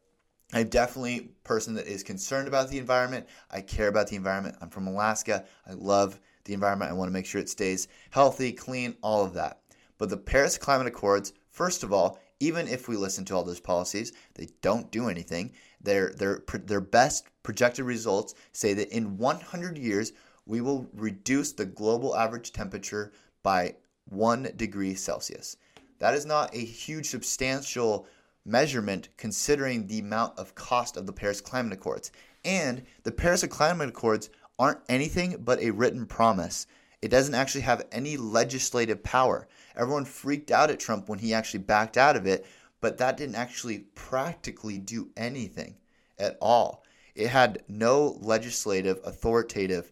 I'm 0.52 0.68
definitely 0.68 1.18
a 1.18 1.48
person 1.48 1.76
that 1.76 1.88
is 1.88 2.02
concerned 2.02 2.48
about 2.48 2.70
the 2.70 2.80
environment. 2.80 3.28
I 3.52 3.62
care 3.62 3.88
about 3.88 4.08
the 4.08 4.16
environment. 4.16 4.56
I'm 4.62 4.70
from 4.70 4.88
Alaska. 4.88 5.46
I 5.68 5.74
love 5.74 6.20
the 6.46 6.54
environment. 6.54 6.90
I 6.90 6.96
want 6.96 7.10
to 7.10 7.14
make 7.14 7.28
sure 7.28 7.40
it 7.40 7.50
stays 7.50 7.88
healthy, 8.10 8.52
clean, 8.52 8.96
all 9.04 9.24
of 9.24 9.34
that. 9.36 9.62
But 10.00 10.10
the 10.10 10.18
Paris 10.18 10.58
Climate 10.58 10.88
Accords, 10.88 11.34
first 11.52 11.84
of 11.84 11.94
all, 11.94 12.20
even 12.40 12.68
if 12.68 12.88
we 12.88 12.96
listen 12.96 13.26
to 13.26 13.36
all 13.36 13.44
those 13.44 13.60
policies, 13.60 14.14
they 14.36 14.48
don't 14.62 14.92
do 14.92 15.10
anything. 15.10 15.52
Their 15.82 16.12
their 16.12 16.42
their 16.66 16.82
best 16.82 17.28
projected 17.44 17.86
results 17.86 18.34
say 18.54 18.74
that 18.74 18.96
in 18.96 19.18
100 19.18 19.78
years 19.78 20.14
we 20.46 20.62
will 20.62 20.90
reduce 20.94 21.52
the 21.52 21.66
global 21.66 22.16
average 22.16 22.54
temperature 22.54 23.12
by 23.44 23.76
1 24.06 24.54
degree 24.56 24.96
Celsius. 24.96 25.58
That 26.00 26.14
is 26.14 26.26
not 26.26 26.56
a 26.56 26.60
huge 26.60 27.08
substantial 27.08 28.08
measurement 28.46 29.10
considering 29.18 29.88
the 29.88 30.00
amount 30.00 30.38
of 30.40 30.56
cost 30.56 30.98
of 30.98 31.06
the 31.06 31.14
Paris 31.14 31.42
Climate 31.42 31.74
Accords. 31.74 32.12
And 32.44 32.84
the 33.04 33.12
Paris 33.12 33.46
Climate 33.46 33.90
Accords 33.90 34.30
aren't 34.58 34.80
anything 34.90 35.38
but 35.40 35.60
a 35.60 35.72
written 35.72 36.06
promise. 36.06 36.68
It 37.02 37.10
doesn't 37.10 37.36
actually 37.36 37.62
have 37.62 37.88
any 37.92 38.18
legislative 38.18 39.04
power. 39.04 39.48
Everyone 39.76 40.06
freaked 40.06 40.52
out 40.52 40.70
at 40.70 40.80
Trump 40.80 41.08
when 41.08 41.20
he 41.20 41.34
actually 41.34 41.62
backed 41.62 41.98
out 41.98 42.16
of 42.16 42.26
it, 42.26 42.46
but 42.82 42.98
that 42.98 43.18
didn't 43.18 43.36
actually 43.36 43.80
practically 43.96 44.78
do 44.78 45.10
anything 45.16 45.76
at 46.18 46.38
all. 46.42 46.84
It 47.16 47.28
had 47.28 47.64
no 47.68 48.18
legislative, 48.22 49.00
authoritative 49.04 49.92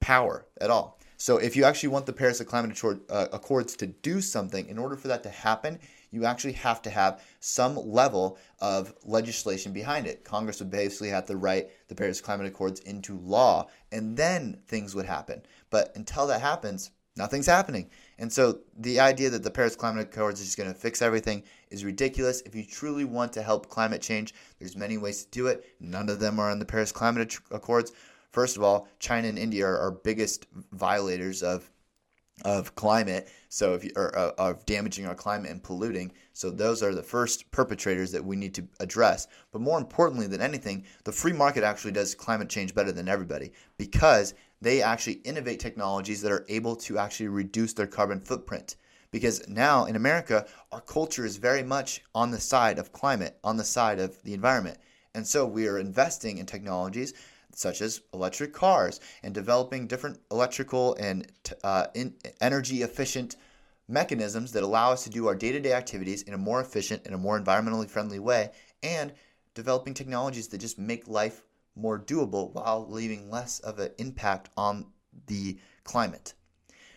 power 0.00 0.46
at 0.60 0.70
all. 0.70 0.98
So, 1.22 1.36
if 1.36 1.54
you 1.54 1.62
actually 1.62 1.90
want 1.90 2.06
the 2.06 2.12
Paris 2.12 2.42
Climate 2.42 2.76
uh, 3.08 3.28
Accords 3.30 3.76
to 3.76 3.86
do 3.86 4.20
something, 4.20 4.66
in 4.66 4.76
order 4.76 4.96
for 4.96 5.06
that 5.06 5.22
to 5.22 5.28
happen, 5.28 5.78
you 6.10 6.24
actually 6.24 6.54
have 6.54 6.82
to 6.82 6.90
have 6.90 7.22
some 7.38 7.76
level 7.76 8.38
of 8.60 8.92
legislation 9.04 9.72
behind 9.72 10.08
it. 10.08 10.24
Congress 10.24 10.58
would 10.58 10.72
basically 10.72 11.10
have 11.10 11.26
to 11.26 11.36
write 11.36 11.68
the 11.86 11.94
Paris 11.94 12.20
Climate 12.20 12.48
Accords 12.48 12.80
into 12.80 13.20
law, 13.20 13.68
and 13.92 14.16
then 14.16 14.58
things 14.66 14.96
would 14.96 15.06
happen. 15.06 15.42
But 15.70 15.92
until 15.94 16.26
that 16.26 16.40
happens, 16.40 16.90
nothing's 17.14 17.46
happening. 17.46 17.88
And 18.18 18.32
so 18.32 18.58
the 18.76 18.98
idea 18.98 19.30
that 19.30 19.44
the 19.44 19.50
Paris 19.52 19.76
Climate 19.76 20.08
Accords 20.12 20.40
is 20.40 20.46
just 20.46 20.58
going 20.58 20.72
to 20.72 20.76
fix 20.76 21.02
everything 21.02 21.44
is 21.70 21.84
ridiculous. 21.84 22.40
If 22.40 22.56
you 22.56 22.64
truly 22.64 23.04
want 23.04 23.32
to 23.34 23.42
help 23.42 23.68
climate 23.68 24.02
change, 24.02 24.34
there's 24.58 24.76
many 24.76 24.98
ways 24.98 25.24
to 25.24 25.30
do 25.30 25.46
it. 25.46 25.66
None 25.78 26.08
of 26.08 26.18
them 26.18 26.40
are 26.40 26.50
in 26.50 26.58
the 26.58 26.64
Paris 26.64 26.90
Climate 26.90 27.38
Accords. 27.52 27.92
First 28.32 28.56
of 28.56 28.62
all, 28.62 28.88
China 28.98 29.28
and 29.28 29.38
India 29.38 29.66
are 29.66 29.78
our 29.78 29.92
biggest 29.92 30.46
violators 30.72 31.42
of 31.42 31.70
of 32.44 32.74
climate 32.74 33.28
so 33.50 33.74
if 33.74 33.84
you 33.84 33.90
uh, 33.94 34.32
of 34.38 34.64
damaging 34.64 35.06
our 35.06 35.14
climate 35.14 35.50
and 35.50 35.62
polluting 35.62 36.10
so 36.32 36.50
those 36.50 36.82
are 36.82 36.94
the 36.94 37.02
first 37.02 37.48
perpetrators 37.50 38.10
that 38.10 38.24
we 38.24 38.36
need 38.36 38.54
to 38.54 38.66
address. 38.80 39.28
But 39.52 39.60
more 39.60 39.78
importantly 39.78 40.26
than 40.26 40.40
anything 40.40 40.84
the 41.04 41.12
free 41.12 41.34
market 41.34 41.62
actually 41.62 41.92
does 41.92 42.14
climate 42.14 42.48
change 42.48 42.74
better 42.74 42.90
than 42.90 43.06
everybody 43.06 43.52
because 43.76 44.34
they 44.60 44.80
actually 44.82 45.20
innovate 45.24 45.60
technologies 45.60 46.22
that 46.22 46.32
are 46.32 46.46
able 46.48 46.74
to 46.76 46.98
actually 46.98 47.28
reduce 47.28 47.74
their 47.74 47.86
carbon 47.86 48.18
footprint. 48.20 48.76
Because 49.10 49.46
now 49.46 49.84
in 49.84 49.94
america 49.94 50.46
our 50.72 50.80
culture 50.80 51.26
is 51.26 51.36
very 51.36 51.62
much 51.62 52.02
on 52.14 52.30
the 52.30 52.40
side 52.40 52.78
of 52.78 52.92
climate 52.92 53.38
on 53.44 53.58
the 53.58 53.64
side 53.64 54.00
of 54.00 54.20
the 54.22 54.34
environment. 54.34 54.78
And 55.14 55.26
so 55.26 55.46
we 55.46 55.68
are 55.68 55.78
investing 55.78 56.38
in 56.38 56.46
technologies 56.46 57.12
such 57.54 57.80
as 57.80 58.00
electric 58.12 58.52
cars 58.52 59.00
and 59.22 59.34
developing 59.34 59.86
different 59.86 60.18
electrical 60.30 60.94
and 60.94 61.30
uh, 61.64 61.86
energy 62.40 62.82
efficient 62.82 63.36
mechanisms 63.88 64.52
that 64.52 64.62
allow 64.62 64.92
us 64.92 65.04
to 65.04 65.10
do 65.10 65.26
our 65.26 65.34
day 65.34 65.52
to 65.52 65.60
day 65.60 65.72
activities 65.72 66.22
in 66.22 66.34
a 66.34 66.38
more 66.38 66.60
efficient 66.60 67.02
and 67.04 67.14
a 67.14 67.18
more 67.18 67.38
environmentally 67.38 67.88
friendly 67.88 68.18
way, 68.18 68.50
and 68.82 69.12
developing 69.54 69.94
technologies 69.94 70.48
that 70.48 70.58
just 70.58 70.78
make 70.78 71.06
life 71.08 71.42
more 71.74 71.98
doable 71.98 72.52
while 72.52 72.86
leaving 72.88 73.30
less 73.30 73.58
of 73.60 73.78
an 73.78 73.90
impact 73.98 74.50
on 74.56 74.86
the 75.26 75.58
climate. 75.84 76.34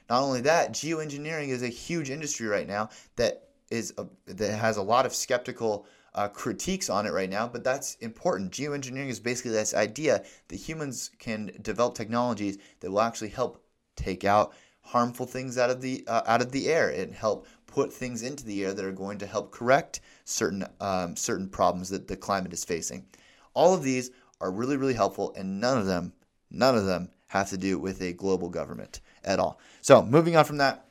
Not 0.10 0.22
only 0.22 0.42
that, 0.42 0.72
geoengineering 0.72 1.50
is 1.50 1.64
a 1.64 1.68
huge 1.68 2.10
industry 2.10 2.48
right 2.48 2.68
now 2.68 2.90
that 3.16 3.50
is 3.72 3.94
a, 3.98 4.06
that 4.28 4.58
has 4.58 4.78
a 4.78 4.82
lot 4.82 5.06
of 5.06 5.16
skeptical 5.16 5.88
uh, 6.16 6.30
critiques 6.30 6.90
on 6.90 7.06
it 7.06 7.12
right 7.12 7.30
now, 7.30 7.48
but 7.48 7.64
that's 7.64 7.96
important. 7.96 8.52
Geoengineering 8.52 9.10
is 9.10 9.20
basically 9.20 9.52
this 9.52 9.74
idea 9.74 10.24
that 10.48 10.56
humans 10.56 11.12
can 11.20 11.52
develop 11.62 11.94
technologies 11.94 12.58
that 12.80 12.90
will 12.90 13.02
actually 13.02 13.30
help 13.30 13.64
take 13.96 14.24
out 14.24 14.54
harmful 14.82 15.26
things 15.26 15.58
out 15.58 15.70
of 15.70 15.82
the 15.82 16.04
uh, 16.08 16.22
out 16.26 16.42
of 16.42 16.52
the 16.52 16.68
air 16.68 16.90
and 16.90 17.14
help 17.14 17.48
put 17.68 17.92
things 17.92 18.24
into 18.24 18.46
the 18.46 18.64
air 18.64 18.74
that 18.74 18.86
are 18.86 18.92
going 18.92 19.18
to 19.18 19.26
help 19.26 19.52
correct 19.52 20.00
certain 20.24 20.66
um, 20.80 21.16
certain 21.16 21.50
problems 21.50 21.90
that 21.90 22.08
the 22.08 22.16
climate 22.16 22.54
is 22.54 22.64
facing. 22.64 23.06
All 23.54 23.74
of 23.74 23.84
these 23.84 24.12
are 24.40 24.52
really 24.52 24.78
really 24.78 24.94
helpful, 24.94 25.34
and 25.36 25.60
none 25.60 25.78
of 25.78 25.86
them 25.86 26.14
none 26.50 26.78
of 26.78 26.86
them 26.86 27.10
have 27.28 27.50
to 27.50 27.58
do 27.58 27.78
with 27.78 28.02
a 28.02 28.14
global 28.14 28.50
government 28.50 29.02
at 29.26 29.40
all. 29.40 29.60
So 29.82 30.02
moving 30.02 30.38
on 30.38 30.46
from 30.46 30.58
that, 30.58 30.88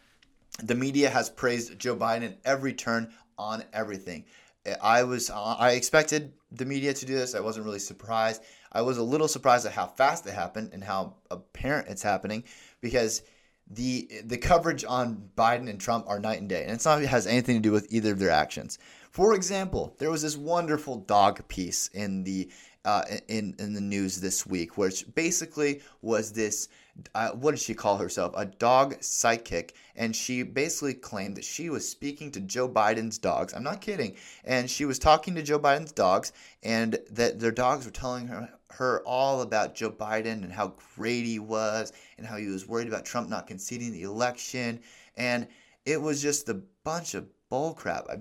the 0.63 0.75
media 0.75 1.09
has 1.09 1.31
praised 1.31 1.79
Joe 1.79 1.97
Biden 1.97 2.37
every 2.45 2.75
turn 2.75 3.11
on 3.39 3.65
everything. 3.73 4.25
I 4.83 5.03
was 5.03 5.31
I 5.31 5.73
expected 5.73 6.33
the 6.53 6.65
media 6.65 6.95
to 6.95 7.07
do 7.07 7.15
this. 7.15 7.35
I 7.35 7.41
wasn't 7.41 7.67
really 7.67 7.79
surprised. 7.79 8.43
I 8.73 8.83
was 8.83 8.99
a 8.99 9.03
little 9.03 9.29
surprised 9.29 9.67
at 9.67 9.73
how 9.73 9.87
fast 9.87 10.27
it 10.27 10.35
happened 10.35 10.71
and 10.73 10.83
how 10.83 11.17
apparent 11.31 11.89
it's 11.89 12.03
happening 12.03 12.45
because 12.81 13.23
the 13.71 14.09
the 14.25 14.37
coverage 14.37 14.85
on 14.85 15.31
Biden 15.37 15.69
and 15.69 15.81
Trump 15.81 16.07
are 16.09 16.19
night 16.19 16.41
and 16.41 16.49
day, 16.49 16.65
and 16.65 16.73
it's 16.73 16.85
not 16.85 17.03
it 17.03 17.07
has 17.07 17.27
anything 17.27 17.57
to 17.57 17.63
do 17.63 17.73
with 17.73 17.93
either 17.93 18.13
of 18.13 18.19
their 18.19 18.31
actions. 18.31 18.79
For 19.11 19.35
example, 19.35 19.95
there 19.99 20.11
was 20.11 20.23
this 20.23 20.37
wonderful 20.37 20.97
dog 20.97 21.47
piece 21.49 21.89
in 21.89 22.25
the 22.25 22.51
uh, 22.85 23.05
in 23.29 23.55
in 23.59 23.73
the 23.75 23.81
news 23.81 24.21
this 24.21 24.47
week, 24.47 24.77
which 24.77 25.13
basically 25.15 25.83
was 26.03 26.33
this. 26.33 26.69
Uh, 27.15 27.31
what 27.33 27.51
did 27.53 27.61
she 27.61 27.75
call 27.75 27.97
herself? 27.97 28.33
A 28.37 28.47
dog 28.47 29.03
psychic, 29.03 29.75
and 29.97 30.15
she 30.15 30.43
basically 30.43 30.95
claimed 30.95 31.37
that 31.37 31.45
she 31.45 31.69
was 31.69 31.89
speaking 31.89 32.31
to 32.33 32.41
Joe 32.41 32.69
Biden's 32.69 33.19
dogs. 33.19 33.53
I'm 33.53 33.65
not 33.65 33.81
kidding, 33.81 34.17
and 34.45 34.71
she 34.71 34.85
was 34.85 34.99
talking 34.99 35.35
to 35.35 35.43
Joe 35.43 35.59
Biden's 35.59 35.93
dogs, 35.93 36.33
and 36.63 36.99
that 37.11 37.41
their 37.41 37.51
dogs 37.51 37.85
were 37.85 37.91
telling 37.91 38.29
her 38.29 38.49
her 38.71 39.03
all 39.07 39.43
about 39.43 39.75
Joe 39.75 39.91
Biden 39.91 40.43
and 40.43 40.53
how 40.53 40.75
great 40.97 41.25
he 41.25 41.39
was, 41.39 41.93
and 42.17 42.27
how 42.27 42.37
he 42.37 42.47
was 42.47 42.69
worried 42.69 42.89
about 42.89 43.05
Trump 43.05 43.29
not 43.29 43.47
conceding 43.47 43.93
the 43.93 44.03
election, 44.03 44.81
and 45.17 45.49
it 45.85 46.01
was 46.01 46.23
just 46.23 46.49
a 46.49 46.63
bunch 46.85 47.15
of 47.15 47.27
bullcrap. 47.51 48.09
I, 48.09 48.19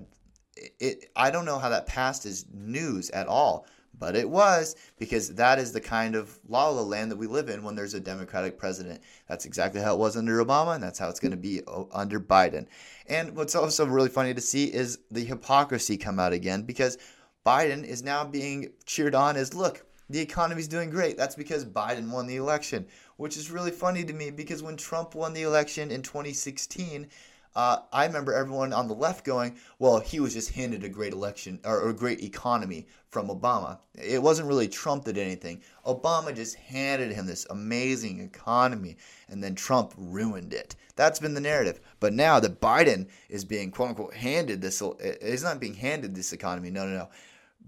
it, 0.79 1.11
I 1.15 1.31
don't 1.31 1.45
know 1.45 1.59
how 1.59 1.69
that 1.69 1.85
passed 1.85 2.25
as 2.25 2.45
news 2.51 3.09
at 3.11 3.27
all 3.27 3.67
but 3.99 4.15
it 4.15 4.29
was 4.29 4.75
because 4.97 5.33
that 5.35 5.59
is 5.59 5.71
the 5.71 5.81
kind 5.81 6.15
of 6.15 6.39
la 6.47 6.69
la 6.69 6.81
land 6.81 7.11
that 7.11 7.17
we 7.17 7.27
live 7.27 7.49
in 7.49 7.63
when 7.63 7.75
there's 7.75 7.93
a 7.93 7.99
Democratic 7.99 8.57
president. 8.57 9.01
That's 9.27 9.45
exactly 9.45 9.81
how 9.81 9.93
it 9.93 9.99
was 9.99 10.17
under 10.17 10.43
Obama, 10.43 10.75
and 10.75 10.83
that's 10.83 10.99
how 10.99 11.09
it's 11.09 11.19
going 11.19 11.31
to 11.31 11.37
be 11.37 11.61
oh, 11.67 11.87
under 11.91 12.19
Biden. 12.19 12.67
And 13.07 13.35
what's 13.35 13.55
also 13.55 13.85
really 13.85 14.09
funny 14.09 14.33
to 14.33 14.41
see 14.41 14.65
is 14.65 14.99
the 15.11 15.23
hypocrisy 15.23 15.97
come 15.97 16.19
out 16.19 16.33
again 16.33 16.63
because 16.63 16.97
Biden 17.45 17.83
is 17.83 18.03
now 18.03 18.23
being 18.23 18.71
cheered 18.85 19.15
on 19.15 19.35
as 19.35 19.53
look, 19.53 19.85
the 20.09 20.19
economy's 20.19 20.67
doing 20.67 20.89
great. 20.89 21.17
That's 21.17 21.35
because 21.35 21.65
Biden 21.65 22.11
won 22.11 22.27
the 22.27 22.35
election, 22.35 22.87
which 23.17 23.37
is 23.37 23.51
really 23.51 23.71
funny 23.71 24.03
to 24.03 24.13
me 24.13 24.31
because 24.31 24.61
when 24.61 24.77
Trump 24.77 25.15
won 25.15 25.33
the 25.33 25.43
election 25.43 25.91
in 25.91 26.01
2016, 26.01 27.07
uh, 27.55 27.77
I 27.91 28.05
remember 28.05 28.33
everyone 28.33 28.73
on 28.73 28.87
the 28.87 28.95
left 28.95 29.23
going, 29.23 29.57
well, 29.77 29.99
he 29.99 30.19
was 30.19 30.33
just 30.33 30.51
handed 30.51 30.83
a 30.83 30.89
great 30.89 31.13
election 31.13 31.59
or 31.63 31.89
a 31.89 31.93
great 31.93 32.23
economy 32.23 32.87
from 33.09 33.27
Obama. 33.27 33.77
It 33.93 34.21
wasn't 34.21 34.47
really 34.47 34.67
Trump 34.67 35.05
that 35.05 35.13
did 35.13 35.25
anything. 35.25 35.61
Obama 35.85 36.35
just 36.35 36.55
handed 36.55 37.11
him 37.11 37.27
this 37.27 37.45
amazing 37.51 38.19
economy, 38.21 38.97
and 39.29 39.43
then 39.43 39.53
Trump 39.53 39.93
ruined 39.97 40.53
it. 40.53 40.75
That's 40.95 41.19
been 41.19 41.35
the 41.35 41.41
narrative. 41.41 41.79
But 41.99 42.13
now 42.13 42.39
that 42.39 42.59
Biden 42.59 43.07
is 43.29 43.45
being, 43.45 43.69
quote 43.69 43.89
unquote, 43.89 44.15
handed 44.15 44.61
this, 44.61 44.81
he's 45.21 45.43
not 45.43 45.59
being 45.59 45.75
handed 45.75 46.15
this 46.15 46.33
economy. 46.33 46.71
No, 46.71 46.87
no, 46.87 46.97
no. 46.97 47.09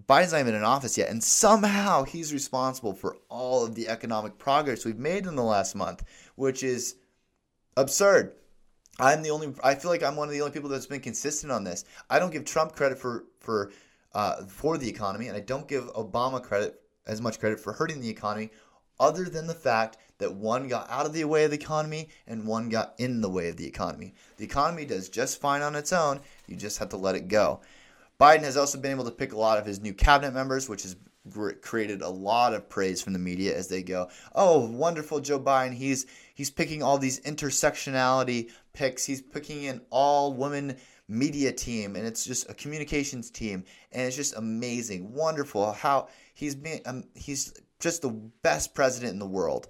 Biden's 0.09 0.33
not 0.33 0.41
even 0.41 0.55
in 0.55 0.63
office 0.63 0.97
yet, 0.97 1.09
and 1.09 1.23
somehow 1.23 2.03
he's 2.03 2.33
responsible 2.33 2.93
for 2.93 3.17
all 3.29 3.63
of 3.63 3.75
the 3.75 3.87
economic 3.87 4.37
progress 4.37 4.83
we've 4.83 4.99
made 4.99 5.25
in 5.25 5.35
the 5.35 5.43
last 5.43 5.73
month, 5.75 6.03
which 6.35 6.63
is 6.63 6.95
absurd. 7.77 8.33
I'm 8.99 9.21
the 9.21 9.31
only. 9.31 9.53
I 9.63 9.75
feel 9.75 9.91
like 9.91 10.03
I'm 10.03 10.15
one 10.15 10.27
of 10.27 10.33
the 10.33 10.41
only 10.41 10.53
people 10.53 10.69
that's 10.69 10.85
been 10.85 11.01
consistent 11.01 11.51
on 11.51 11.63
this. 11.63 11.85
I 12.09 12.19
don't 12.19 12.31
give 12.31 12.45
Trump 12.45 12.75
credit 12.75 12.97
for 12.97 13.25
for 13.39 13.71
uh, 14.13 14.45
for 14.45 14.77
the 14.77 14.89
economy, 14.89 15.27
and 15.27 15.35
I 15.35 15.41
don't 15.41 15.67
give 15.67 15.85
Obama 15.93 16.41
credit 16.41 16.81
as 17.05 17.21
much 17.21 17.39
credit 17.39 17.59
for 17.59 17.73
hurting 17.73 17.99
the 17.99 18.09
economy, 18.09 18.51
other 18.99 19.25
than 19.25 19.47
the 19.47 19.53
fact 19.53 19.97
that 20.17 20.33
one 20.33 20.67
got 20.67 20.89
out 20.89 21.05
of 21.05 21.13
the 21.13 21.25
way 21.25 21.43
of 21.43 21.51
the 21.51 21.57
economy 21.57 22.09
and 22.25 22.47
one 22.47 22.69
got 22.69 22.93
in 22.97 23.19
the 23.19 23.29
way 23.29 23.49
of 23.49 23.57
the 23.57 23.67
economy. 23.67 24.13
The 24.37 24.45
economy 24.45 24.85
does 24.85 25.09
just 25.09 25.41
fine 25.41 25.61
on 25.61 25.75
its 25.75 25.91
own. 25.91 26.21
You 26.47 26.55
just 26.55 26.79
have 26.79 26.89
to 26.89 26.97
let 26.97 27.15
it 27.15 27.27
go. 27.27 27.59
Biden 28.19 28.43
has 28.43 28.55
also 28.55 28.79
been 28.79 28.91
able 28.91 29.03
to 29.03 29.11
pick 29.11 29.33
a 29.33 29.37
lot 29.37 29.57
of 29.57 29.65
his 29.65 29.81
new 29.81 29.93
cabinet 29.93 30.33
members, 30.33 30.69
which 30.69 30.83
has 30.83 30.95
created 31.61 32.01
a 32.01 32.09
lot 32.09 32.53
of 32.53 32.69
praise 32.69 33.01
from 33.01 33.13
the 33.13 33.19
media 33.19 33.55
as 33.57 33.67
they 33.67 33.83
go, 33.83 34.09
"Oh, 34.33 34.59
wonderful 34.59 35.19
Joe 35.19 35.39
Biden. 35.39 35.73
He's 35.73 36.05
he's 36.33 36.51
picking 36.51 36.81
all 36.81 36.97
these 36.97 37.19
intersectionality 37.21 38.51
picks. 38.75 39.05
He's 39.05 39.21
picking 39.21 39.65
an 39.67 39.81
all 39.89 40.33
woman 40.33 40.77
media 41.07 41.51
team 41.51 41.95
and 41.95 42.05
it's 42.05 42.25
just 42.25 42.49
a 42.49 42.53
communications 42.53 43.29
team 43.29 43.63
and 43.91 44.03
it's 44.03 44.15
just 44.15 44.35
amazing. 44.35 45.13
Wonderful 45.13 45.71
how 45.71 46.09
he's 46.33 46.55
been 46.55 46.81
um, 46.85 47.03
he's 47.15 47.53
just 47.79 48.01
the 48.01 48.09
best 48.09 48.75
president 48.75 49.13
in 49.13 49.19
the 49.19 49.25
world. 49.25 49.67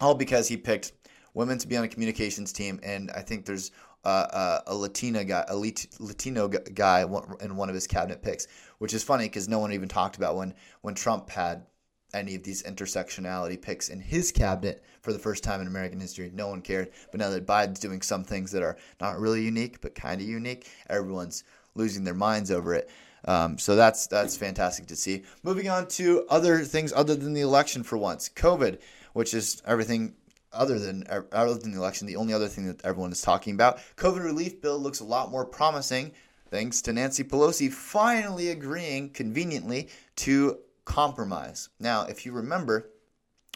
All 0.00 0.14
because 0.14 0.48
he 0.48 0.56
picked 0.56 0.92
women 1.34 1.58
to 1.58 1.68
be 1.68 1.76
on 1.76 1.84
a 1.84 1.88
communications 1.88 2.52
team 2.52 2.80
and 2.82 3.10
I 3.10 3.20
think 3.20 3.44
there's 3.44 3.70
uh, 4.04 4.08
uh, 4.08 4.60
a 4.66 4.74
Latina 4.74 5.24
guy, 5.24 5.44
a 5.48 5.56
Latino 5.56 6.48
guy 6.48 7.02
in 7.02 7.56
one 7.56 7.68
of 7.68 7.74
his 7.74 7.86
cabinet 7.86 8.20
picks, 8.20 8.48
which 8.78 8.94
is 8.94 9.04
funny 9.04 9.26
because 9.26 9.48
no 9.48 9.60
one 9.60 9.72
even 9.72 9.88
talked 9.88 10.16
about 10.16 10.36
when 10.36 10.54
when 10.80 10.94
Trump 10.94 11.30
had 11.30 11.66
any 12.14 12.34
of 12.34 12.42
these 12.42 12.62
intersectionality 12.62 13.60
picks 13.60 13.88
in 13.88 14.00
his 14.00 14.32
cabinet 14.32 14.82
for 15.00 15.12
the 15.12 15.18
first 15.18 15.42
time 15.42 15.60
in 15.60 15.66
American 15.66 16.00
history. 16.00 16.30
No 16.32 16.48
one 16.48 16.62
cared. 16.62 16.90
But 17.10 17.20
now 17.20 17.30
that 17.30 17.46
Biden's 17.46 17.80
doing 17.80 18.02
some 18.02 18.24
things 18.24 18.52
that 18.52 18.62
are 18.62 18.76
not 19.00 19.18
really 19.18 19.42
unique, 19.42 19.80
but 19.80 19.94
kind 19.94 20.20
of 20.20 20.26
unique, 20.26 20.70
everyone's 20.88 21.44
losing 21.74 22.04
their 22.04 22.14
minds 22.14 22.50
over 22.50 22.74
it. 22.74 22.90
Um, 23.24 23.58
so 23.58 23.76
that's 23.76 24.06
that's 24.08 24.36
fantastic 24.36 24.86
to 24.86 24.96
see. 24.96 25.22
Moving 25.42 25.68
on 25.68 25.86
to 25.88 26.26
other 26.28 26.64
things 26.64 26.92
other 26.92 27.14
than 27.14 27.34
the 27.34 27.40
election 27.40 27.82
for 27.82 27.96
once, 27.96 28.28
COVID, 28.28 28.80
which 29.12 29.32
is 29.32 29.62
everything 29.66 30.14
other 30.52 30.78
than 30.78 31.04
other 31.32 31.54
than 31.54 31.70
the 31.72 31.78
election. 31.78 32.06
The 32.06 32.16
only 32.16 32.34
other 32.34 32.48
thing 32.48 32.66
that 32.66 32.84
everyone 32.84 33.12
is 33.12 33.22
talking 33.22 33.54
about, 33.54 33.78
COVID 33.96 34.24
relief 34.24 34.60
bill 34.60 34.78
looks 34.78 35.00
a 35.00 35.04
lot 35.04 35.30
more 35.30 35.44
promising 35.44 36.12
thanks 36.50 36.82
to 36.82 36.92
Nancy 36.92 37.24
Pelosi 37.24 37.72
finally 37.72 38.50
agreeing 38.50 39.08
conveniently 39.10 39.88
to 40.16 40.58
compromise. 40.84 41.68
Now, 41.78 42.04
if 42.04 42.26
you 42.26 42.32
remember, 42.32 42.90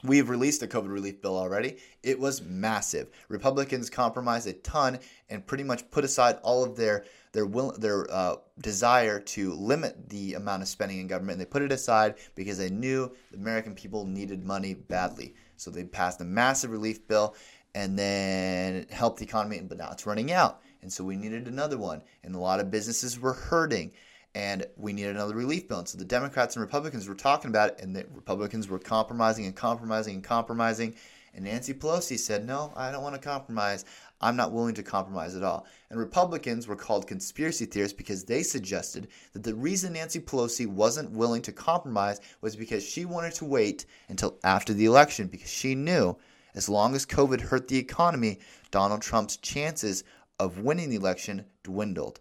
We've 0.04 0.28
released 0.28 0.62
a 0.62 0.66
COVID 0.66 0.92
relief 0.92 1.22
bill 1.22 1.38
already. 1.38 1.78
It 2.02 2.20
was 2.20 2.42
massive. 2.42 3.08
Republicans 3.28 3.88
compromised 3.88 4.46
a 4.46 4.52
ton 4.52 4.98
and 5.30 5.46
pretty 5.46 5.64
much 5.64 5.90
put 5.90 6.04
aside 6.04 6.38
all 6.42 6.62
of 6.62 6.76
their 6.76 7.04
their 7.32 7.46
will 7.46 7.72
their 7.72 8.06
uh, 8.12 8.36
desire 8.60 9.18
to 9.20 9.54
limit 9.54 10.10
the 10.10 10.34
amount 10.34 10.62
of 10.62 10.68
spending 10.68 11.00
in 11.00 11.06
government. 11.06 11.32
And 11.32 11.40
they 11.40 11.50
put 11.50 11.62
it 11.62 11.72
aside 11.72 12.16
because 12.34 12.58
they 12.58 12.68
knew 12.68 13.10
the 13.30 13.38
American 13.38 13.74
people 13.74 14.04
needed 14.04 14.44
money 14.44 14.74
badly. 14.74 15.34
So 15.56 15.70
they 15.70 15.84
passed 15.84 16.20
a 16.20 16.24
massive 16.24 16.72
relief 16.72 17.08
bill 17.08 17.34
and 17.74 17.98
then 17.98 18.86
helped 18.90 19.18
the 19.18 19.24
economy. 19.24 19.60
But 19.62 19.78
now 19.78 19.90
it's 19.92 20.06
running 20.06 20.30
out, 20.30 20.60
and 20.82 20.92
so 20.92 21.04
we 21.04 21.16
needed 21.16 21.48
another 21.48 21.78
one. 21.78 22.02
And 22.22 22.34
a 22.34 22.38
lot 22.38 22.60
of 22.60 22.70
businesses 22.70 23.18
were 23.18 23.32
hurting 23.32 23.92
and 24.36 24.66
we 24.76 24.92
need 24.92 25.06
another 25.06 25.34
relief 25.34 25.66
bill. 25.66 25.78
And 25.78 25.88
so 25.88 25.96
the 25.96 26.04
Democrats 26.04 26.56
and 26.56 26.60
Republicans 26.60 27.08
were 27.08 27.14
talking 27.14 27.48
about 27.48 27.70
it, 27.70 27.80
and 27.80 27.96
the 27.96 28.04
Republicans 28.14 28.68
were 28.68 28.78
compromising 28.78 29.46
and 29.46 29.56
compromising 29.56 30.16
and 30.16 30.22
compromising. 30.22 30.94
And 31.32 31.46
Nancy 31.46 31.72
Pelosi 31.72 32.18
said, 32.18 32.44
No, 32.44 32.70
I 32.76 32.92
don't 32.92 33.02
want 33.02 33.14
to 33.14 33.20
compromise. 33.20 33.86
I'm 34.20 34.36
not 34.36 34.52
willing 34.52 34.74
to 34.74 34.82
compromise 34.82 35.34
at 35.34 35.42
all. 35.42 35.64
And 35.88 35.98
Republicans 35.98 36.68
were 36.68 36.76
called 36.76 37.06
conspiracy 37.06 37.64
theorists 37.64 37.96
because 37.96 38.24
they 38.24 38.42
suggested 38.42 39.08
that 39.32 39.42
the 39.42 39.54
reason 39.54 39.94
Nancy 39.94 40.20
Pelosi 40.20 40.66
wasn't 40.66 41.12
willing 41.12 41.40
to 41.40 41.52
compromise 41.52 42.20
was 42.42 42.56
because 42.56 42.86
she 42.86 43.06
wanted 43.06 43.32
to 43.36 43.46
wait 43.46 43.86
until 44.10 44.38
after 44.44 44.74
the 44.74 44.84
election 44.84 45.28
because 45.28 45.50
she 45.50 45.74
knew 45.74 46.14
as 46.54 46.68
long 46.68 46.94
as 46.94 47.06
COVID 47.06 47.40
hurt 47.40 47.68
the 47.68 47.78
economy, 47.78 48.40
Donald 48.70 49.00
Trump's 49.00 49.38
chances 49.38 50.04
of 50.38 50.58
winning 50.58 50.90
the 50.90 50.96
election 50.96 51.46
dwindled. 51.62 52.20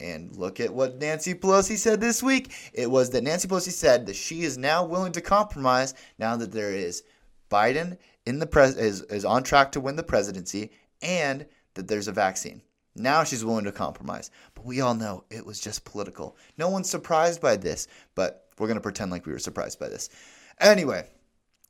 And 0.00 0.34
look 0.36 0.60
at 0.60 0.72
what 0.72 0.98
Nancy 0.98 1.34
Pelosi 1.34 1.76
said 1.76 2.00
this 2.00 2.22
week. 2.22 2.52
It 2.72 2.90
was 2.90 3.10
that 3.10 3.22
Nancy 3.22 3.46
Pelosi 3.46 3.70
said 3.70 4.06
that 4.06 4.16
she 4.16 4.42
is 4.42 4.56
now 4.56 4.84
willing 4.84 5.12
to 5.12 5.20
compromise 5.20 5.94
now 6.18 6.36
that 6.36 6.52
there 6.52 6.74
is 6.74 7.02
Biden 7.50 7.98
in 8.26 8.38
the 8.38 8.46
pres 8.46 8.76
is, 8.76 9.02
is 9.02 9.24
on 9.24 9.42
track 9.42 9.72
to 9.72 9.80
win 9.80 9.96
the 9.96 10.02
presidency 10.02 10.70
and 11.02 11.46
that 11.74 11.88
there's 11.88 12.08
a 12.08 12.12
vaccine. 12.12 12.62
Now 12.96 13.24
she's 13.24 13.44
willing 13.44 13.64
to 13.64 13.72
compromise. 13.72 14.30
But 14.54 14.64
we 14.64 14.80
all 14.80 14.94
know 14.94 15.24
it 15.30 15.44
was 15.44 15.60
just 15.60 15.84
political. 15.84 16.36
No 16.58 16.68
one's 16.68 16.90
surprised 16.90 17.40
by 17.40 17.56
this, 17.56 17.86
but 18.14 18.48
we're 18.58 18.66
going 18.66 18.76
to 18.76 18.82
pretend 18.82 19.10
like 19.10 19.26
we 19.26 19.32
were 19.32 19.38
surprised 19.38 19.78
by 19.78 19.88
this. 19.88 20.08
Anyway, 20.60 21.08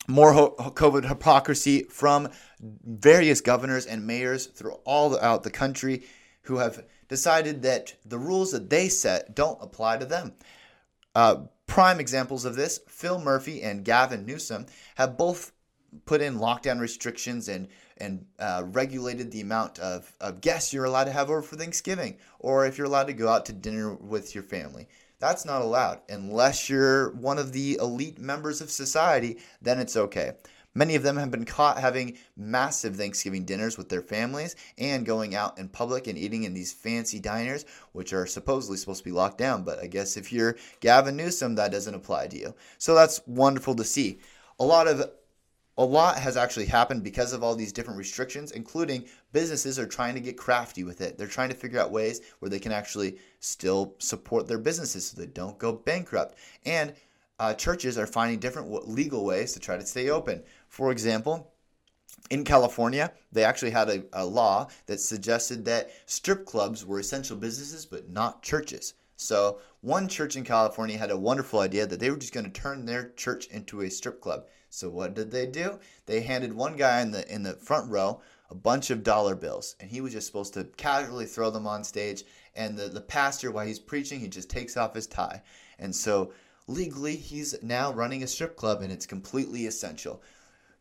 more 0.09 0.33
COVID 0.55 1.07
hypocrisy 1.07 1.85
from 1.85 2.29
various 2.61 3.41
governors 3.41 3.87
and 3.87 4.07
mayors 4.07 4.47
throughout 4.47 5.43
the 5.43 5.51
country 5.51 6.05
who 6.43 6.57
have 6.57 6.85
decided 7.11 7.61
that 7.63 7.93
the 8.07 8.19
rules 8.19 8.53
that 8.53 8.71
they 8.71 8.89
set 8.89 9.35
don't 9.35 9.59
apply 9.61 9.99
to 9.99 10.07
them. 10.07 10.33
Uh, 11.15 11.43
prime 11.67 11.99
examples 12.01 12.45
of 12.45 12.55
this 12.55 12.81
Phil 12.89 13.21
Murphy 13.21 13.63
and 13.63 13.85
Gavin 13.85 14.25
Newsom 14.25 14.67
have 14.95 15.19
both 15.19 15.53
put 16.07 16.23
in 16.23 16.39
lockdown 16.39 16.81
restrictions 16.81 17.49
and 17.49 17.69
and 17.99 18.25
uh, 18.39 18.63
regulated 18.65 19.31
the 19.31 19.43
amount 19.43 19.79
of, 19.81 20.11
of 20.21 20.41
guests 20.41 20.73
you're 20.73 20.87
allowed 20.87 21.05
to 21.05 21.13
have 21.13 21.29
over 21.29 21.43
for 21.43 21.57
Thanksgiving 21.57 22.17
or 22.39 22.65
if 22.65 22.79
you're 22.79 22.87
allowed 22.87 23.09
to 23.09 23.13
go 23.13 23.29
out 23.29 23.45
to 23.47 23.53
dinner 23.53 23.93
with 23.95 24.35
your 24.35 24.45
family. 24.45 24.89
That's 25.19 25.45
not 25.45 25.61
allowed 25.61 26.01
unless 26.09 26.71
you're 26.71 27.11
one 27.11 27.39
of 27.39 27.53
the 27.53 27.77
elite 27.81 28.19
members 28.19 28.63
of 28.63 28.71
society, 28.71 29.39
then 29.61 29.79
it's 29.79 29.97
okay. 29.97 30.33
Many 30.75 30.95
of 30.95 31.03
them 31.03 31.17
have 31.17 31.31
been 31.31 31.45
caught 31.45 31.79
having 31.79 32.17
massive 32.37 32.97
Thanksgiving 32.97 33.45
dinners 33.45 33.77
with 33.77 33.89
their 33.89 34.03
families 34.03 34.55
and 34.79 35.05
going 35.05 35.35
out 35.35 35.59
in 35.59 35.69
public 35.69 36.07
and 36.07 36.17
eating 36.17 36.45
in 36.45 36.55
these 36.55 36.73
fancy 36.73 37.19
diners, 37.19 37.65
which 37.93 38.13
are 38.13 38.27
supposedly 38.27 38.77
supposed 38.77 39.01
to 39.01 39.05
be 39.05 39.11
locked 39.11 39.39
down. 39.39 39.65
But 39.65 39.81
I 39.81 39.87
guess 39.87 40.17
if 40.17 40.33
you're 40.33 40.57
Gavin 40.81 41.17
Newsom, 41.17 41.57
that 41.57 41.73
doesn't 41.73 41.95
apply 41.95 42.29
to 42.29 42.39
you. 42.39 42.55
So 42.79 42.95
that's 42.95 43.21
wonderful 43.27 43.75
to 43.77 43.85
see. 43.85 44.21
A 44.61 44.65
lot 44.65 44.87
of 44.87 45.11
a 45.79 45.85
lot 45.85 46.19
has 46.19 46.37
actually 46.37 46.67
happened 46.67 47.03
because 47.03 47.33
of 47.33 47.43
all 47.43 47.55
these 47.55 47.73
different 47.73 47.97
restrictions, 47.97 48.53
including 48.53 49.07
businesses 49.33 49.79
are 49.79 49.87
trying 49.87 50.15
to 50.15 50.21
get 50.21 50.37
crafty 50.37 50.85
with 50.85 51.01
it. 51.01 51.17
They're 51.17 51.27
trying 51.27 51.49
to 51.49 51.55
figure 51.55 51.81
out 51.81 51.91
ways 51.91 52.21
where 52.39 52.51
they 52.51 52.59
can 52.59 52.71
actually 52.71 53.17
still 53.39 53.95
support 53.99 54.47
their 54.47 54.59
businesses 54.59 55.07
so 55.07 55.19
they 55.19 55.27
don't 55.27 55.59
go 55.59 55.73
bankrupt. 55.73 56.37
And 56.67 56.93
uh, 57.39 57.55
churches 57.55 57.97
are 57.97 58.07
finding 58.07 58.39
different 58.39 58.89
legal 58.91 59.25
ways 59.25 59.55
to 59.55 59.59
try 59.59 59.79
to 59.79 59.87
stay 59.87 60.11
open. 60.11 60.43
For 60.71 60.93
example, 60.93 61.53
in 62.31 62.45
California, 62.45 63.13
they 63.33 63.43
actually 63.43 63.73
had 63.73 63.91
a, 63.91 64.05
a, 64.13 64.25
law 64.25 64.69
that 64.87 65.01
suggested 65.01 65.65
that 65.65 65.91
strip 66.07 66.47
clubs 66.47 66.87
were 66.87 67.01
essential 67.01 67.37
businesses 67.37 67.85
but 67.85 68.09
not 68.09 68.41
churches. 68.41 68.95
So, 69.17 69.59
one 69.81 70.07
church 70.07 70.37
in 70.37 70.45
California 70.45 70.97
had 70.97 71.11
a 71.11 71.19
wonderful 71.19 71.59
idea 71.59 71.87
that 71.87 71.99
they 71.99 72.09
were 72.09 72.17
just 72.17 72.33
going 72.33 72.51
to 72.51 72.61
turn 72.61 72.87
their 72.87 73.11
church 73.11 73.49
into 73.49 73.81
a 73.81 73.91
strip 73.91 74.21
club. 74.21 74.47
So, 74.71 74.89
what 74.89 75.15
did 75.15 75.33
they 75.33 75.47
do? 75.47 75.81
They 76.07 76.21
handed 76.21 76.53
one 76.53 76.77
guy 76.77 77.01
in 77.01 77.11
the 77.11 77.29
in 77.29 77.43
the 77.43 77.55
front 77.55 77.91
row 77.91 78.21
a 78.49 78.55
bunch 78.55 78.91
of 78.91 79.03
dollar 79.03 79.35
bills, 79.35 79.75
and 79.81 79.91
he 79.91 80.01
was 80.01 80.13
just 80.13 80.29
supposed 80.29 80.55
to 80.55 80.65
casually 80.77 81.27
throw 81.27 81.51
them 81.51 81.67
on 81.67 81.83
stage. 81.83 82.23
And 82.55 82.79
the, 82.79 82.89
the 82.89 83.01
pastor, 83.01 83.51
while 83.51 83.67
he's 83.67 83.81
preaching, 83.81 84.21
he 84.21 84.29
just 84.29 84.49
takes 84.49 84.77
off 84.77 84.95
his 84.95 85.09
tie. 85.09 85.43
And 85.81 85.95
so 85.95 86.33
legally 86.69 87.17
he's 87.17 87.61
now 87.63 87.93
running 87.93 88.23
a 88.23 88.27
strip 88.27 88.57
club 88.57 88.83
and 88.83 88.93
it's 88.93 89.07
completely 89.07 89.67
essential. 89.67 90.23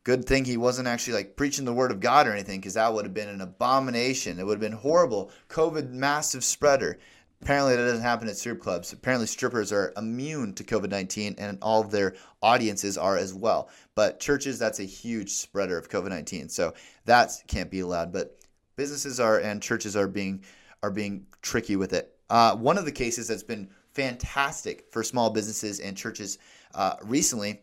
Good 0.09 0.25
thing 0.25 0.43
he 0.43 0.57
wasn't 0.57 0.87
actually 0.87 1.13
like 1.13 1.35
preaching 1.35 1.65
the 1.65 1.73
word 1.73 1.91
of 1.91 1.99
God 1.99 2.25
or 2.25 2.33
anything 2.33 2.59
because 2.59 2.73
that 2.73 2.91
would 2.91 3.05
have 3.05 3.13
been 3.13 3.29
an 3.29 3.41
abomination. 3.41 4.39
It 4.39 4.43
would 4.43 4.53
have 4.53 4.71
been 4.71 4.79
horrible. 4.79 5.29
COVID 5.49 5.91
massive 5.91 6.43
spreader. 6.43 6.97
Apparently, 7.43 7.75
that 7.75 7.83
doesn't 7.83 8.01
happen 8.01 8.27
at 8.27 8.35
strip 8.35 8.59
clubs. 8.59 8.91
Apparently, 8.91 9.27
strippers 9.27 9.71
are 9.71 9.93
immune 9.97 10.55
to 10.55 10.63
COVID 10.63 10.89
19 10.89 11.35
and 11.37 11.59
all 11.61 11.81
of 11.81 11.91
their 11.91 12.15
audiences 12.41 12.97
are 12.97 13.17
as 13.17 13.35
well. 13.35 13.69
But 13.93 14.19
churches, 14.19 14.57
that's 14.57 14.79
a 14.79 14.83
huge 14.83 15.29
spreader 15.29 15.77
of 15.77 15.89
COVID 15.89 16.09
19. 16.09 16.49
So 16.49 16.73
that 17.05 17.31
can't 17.45 17.69
be 17.69 17.81
allowed. 17.81 18.11
But 18.11 18.35
businesses 18.77 19.19
are 19.19 19.37
and 19.37 19.61
churches 19.61 19.95
are 19.95 20.07
being 20.07 20.43
are 20.81 20.89
being 20.89 21.27
tricky 21.43 21.75
with 21.75 21.93
it. 21.93 22.17
Uh, 22.31 22.55
one 22.55 22.79
of 22.79 22.85
the 22.85 22.91
cases 22.91 23.27
that's 23.27 23.43
been 23.43 23.69
fantastic 23.93 24.85
for 24.89 25.03
small 25.03 25.29
businesses 25.29 25.79
and 25.79 25.95
churches 25.95 26.39
uh, 26.73 26.95
recently 27.03 27.61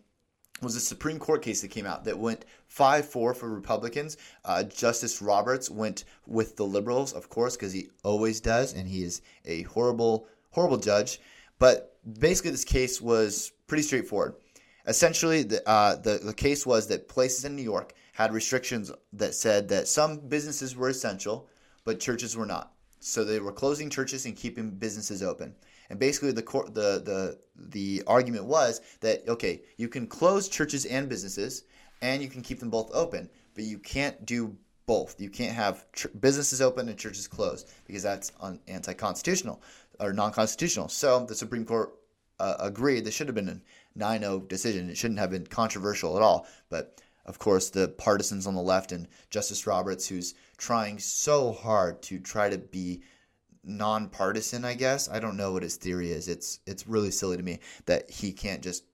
was 0.62 0.76
a 0.76 0.80
Supreme 0.80 1.18
Court 1.18 1.42
case 1.42 1.60
that 1.60 1.70
came 1.70 1.86
out 1.86 2.04
that 2.04 2.18
went 2.18 2.44
5 2.68 3.08
4 3.08 3.34
for 3.34 3.48
Republicans. 3.48 4.16
Uh, 4.44 4.62
Justice 4.62 5.20
Roberts 5.20 5.70
went 5.70 6.04
with 6.26 6.56
the 6.56 6.64
liberals, 6.64 7.12
of 7.12 7.28
course, 7.28 7.56
because 7.56 7.72
he 7.72 7.88
always 8.02 8.40
does, 8.40 8.72
and 8.72 8.88
he 8.88 9.02
is 9.02 9.22
a 9.44 9.62
horrible, 9.62 10.26
horrible 10.50 10.78
judge. 10.78 11.20
But 11.58 11.96
basically, 12.20 12.52
this 12.52 12.64
case 12.64 13.00
was 13.00 13.52
pretty 13.66 13.82
straightforward. 13.82 14.34
Essentially, 14.86 15.42
the, 15.42 15.68
uh, 15.68 15.96
the, 15.96 16.20
the 16.22 16.34
case 16.34 16.64
was 16.64 16.86
that 16.88 17.08
places 17.08 17.44
in 17.44 17.56
New 17.56 17.62
York 17.62 17.92
had 18.12 18.32
restrictions 18.32 18.90
that 19.12 19.34
said 19.34 19.68
that 19.68 19.88
some 19.88 20.18
businesses 20.18 20.76
were 20.76 20.88
essential, 20.88 21.48
but 21.84 22.00
churches 22.00 22.36
were 22.36 22.46
not. 22.46 22.72
So 23.00 23.24
they 23.24 23.40
were 23.40 23.52
closing 23.52 23.90
churches 23.90 24.26
and 24.26 24.36
keeping 24.36 24.70
businesses 24.70 25.22
open. 25.22 25.54
And 25.90 25.98
basically, 25.98 26.32
the 26.32 26.42
the 26.42 27.02
the 27.04 27.38
the 27.56 28.02
argument 28.06 28.44
was 28.44 28.80
that 29.00 29.28
okay, 29.28 29.62
you 29.76 29.88
can 29.88 30.06
close 30.06 30.48
churches 30.48 30.84
and 30.86 31.08
businesses, 31.08 31.64
and 32.02 32.22
you 32.22 32.28
can 32.28 32.42
keep 32.42 32.60
them 32.60 32.70
both 32.70 32.90
open, 32.94 33.28
but 33.54 33.64
you 33.64 33.78
can't 33.78 34.24
do 34.26 34.56
both. 34.86 35.20
You 35.20 35.30
can't 35.30 35.54
have 35.54 35.84
businesses 36.20 36.62
open 36.62 36.88
and 36.88 36.98
churches 36.98 37.26
closed 37.26 37.68
because 37.86 38.02
that's 38.02 38.32
un- 38.40 38.60
anti-constitutional 38.68 39.60
or 39.98 40.12
non-constitutional. 40.12 40.88
So 40.88 41.24
the 41.26 41.34
Supreme 41.34 41.64
Court 41.64 41.92
uh, 42.38 42.56
agreed. 42.60 43.04
This 43.04 43.14
should 43.14 43.26
have 43.26 43.34
been 43.34 43.48
a 43.48 43.98
9-0 43.98 44.48
decision. 44.48 44.90
It 44.90 44.96
shouldn't 44.96 45.18
have 45.18 45.30
been 45.30 45.46
controversial 45.46 46.16
at 46.16 46.22
all. 46.22 46.46
But 46.68 47.00
of 47.24 47.38
course, 47.38 47.70
the 47.70 47.88
partisans 47.88 48.46
on 48.46 48.54
the 48.54 48.62
left 48.62 48.92
and 48.92 49.08
Justice 49.30 49.66
Roberts, 49.66 50.06
who's 50.06 50.34
trying 50.56 50.98
so 50.98 51.52
hard 51.52 52.02
to 52.02 52.20
try 52.20 52.48
to 52.48 52.58
be 52.58 53.02
nonpartisan, 53.66 54.64
I 54.64 54.74
guess. 54.74 55.08
I 55.08 55.20
don't 55.20 55.36
know 55.36 55.52
what 55.52 55.62
his 55.62 55.76
theory 55.76 56.10
is. 56.10 56.28
It's 56.28 56.60
it's 56.66 56.86
really 56.86 57.10
silly 57.10 57.36
to 57.36 57.42
me 57.42 57.58
that 57.86 58.10
he 58.10 58.32
can't 58.32 58.62
just 58.62 58.84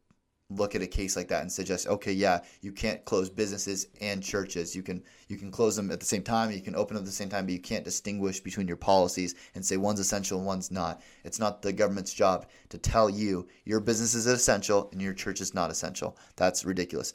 look 0.56 0.74
at 0.74 0.82
a 0.82 0.86
case 0.86 1.16
like 1.16 1.28
that 1.28 1.42
and 1.42 1.50
suggest, 1.50 1.86
okay, 1.86 2.12
yeah, 2.12 2.40
you 2.60 2.72
can't 2.72 3.04
close 3.04 3.30
businesses 3.30 3.86
and 4.00 4.22
churches. 4.22 4.74
You 4.74 4.82
can 4.82 5.02
you 5.28 5.36
can 5.36 5.50
close 5.50 5.76
them 5.76 5.90
at 5.90 6.00
the 6.00 6.06
same 6.06 6.22
time, 6.22 6.50
you 6.50 6.60
can 6.60 6.76
open 6.76 6.94
them 6.94 7.04
at 7.04 7.06
the 7.06 7.12
same 7.12 7.28
time, 7.28 7.46
but 7.46 7.52
you 7.52 7.60
can't 7.60 7.84
distinguish 7.84 8.40
between 8.40 8.68
your 8.68 8.76
policies 8.76 9.34
and 9.54 9.64
say 9.64 9.76
one's 9.76 10.00
essential 10.00 10.38
and 10.38 10.46
one's 10.46 10.70
not. 10.70 11.02
It's 11.24 11.38
not 11.38 11.62
the 11.62 11.72
government's 11.72 12.14
job 12.14 12.46
to 12.70 12.78
tell 12.78 13.08
you 13.08 13.48
your 13.64 13.80
business 13.80 14.14
is 14.14 14.26
essential 14.26 14.88
and 14.92 15.00
your 15.00 15.14
church 15.14 15.40
is 15.40 15.54
not 15.54 15.70
essential. 15.70 16.16
That's 16.36 16.64
ridiculous. 16.64 17.14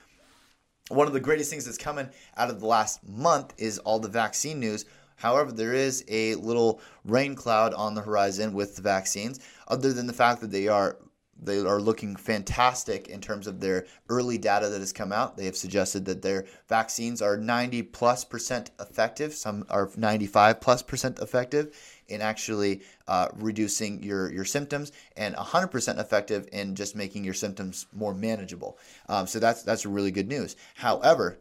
One 0.89 1.08
of 1.08 1.13
the 1.13 1.20
greatest 1.20 1.50
things 1.50 1.65
that's 1.65 1.78
coming 1.78 2.10
out 2.38 2.50
of 2.50 2.62
the 2.62 2.65
last 2.65 3.06
month 3.08 3.54
is 3.58 3.78
all 3.80 4.00
the 4.00 4.08
vaccine 4.08 4.60
news 4.60 4.86
However, 5.17 5.51
there 5.51 5.73
is 5.73 6.03
a 6.08 6.36
little 6.36 6.80
rain 7.03 7.36
cloud 7.36 7.73
on 7.73 7.93
the 7.93 8.01
horizon 8.01 8.53
with 8.53 8.75
the 8.75 8.82
vaccines, 8.82 9.39
other 9.67 9.93
than 9.93 10.08
the 10.08 10.13
fact 10.13 10.41
that 10.41 10.51
they 10.51 10.67
are 10.67 10.97
they 11.39 11.60
are 11.60 11.80
looking 11.80 12.15
fantastic 12.15 13.08
in 13.10 13.21
terms 13.21 13.47
of 13.47 13.60
their 13.60 13.86
early 14.10 14.38
data 14.38 14.69
that 14.69 14.80
has 14.80 14.93
come 14.93 15.12
out. 15.12 15.38
They 15.38 15.45
have 15.45 15.56
suggested 15.56 16.06
that 16.06 16.21
their 16.21 16.45
vaccines 16.67 17.21
are 17.21 17.38
90 17.38 17.84
plus 17.84 18.23
percent 18.23 18.71
effective. 18.80 19.34
Some 19.34 19.65
are 19.69 19.89
95 19.95 20.60
plus 20.60 20.82
percent 20.82 21.19
effective 21.19 21.77
in 22.08 22.21
actually 22.21 22.82
uh, 23.08 23.27
reducing 23.36 24.01
your, 24.01 24.32
your 24.32 24.45
symptoms 24.45 24.91
and 25.15 25.36
100% 25.36 25.99
effective 25.99 26.47
in 26.51 26.75
just 26.75 26.95
making 26.95 27.23
your 27.23 27.34
symptoms 27.34 27.86
more 27.93 28.13
manageable. 28.13 28.77
Um, 29.10 29.27
so 29.27 29.39
that's 29.39 29.63
that's 29.63 29.86
really 29.86 30.12
good 30.12 30.27
news. 30.27 30.56
However, 30.75 31.38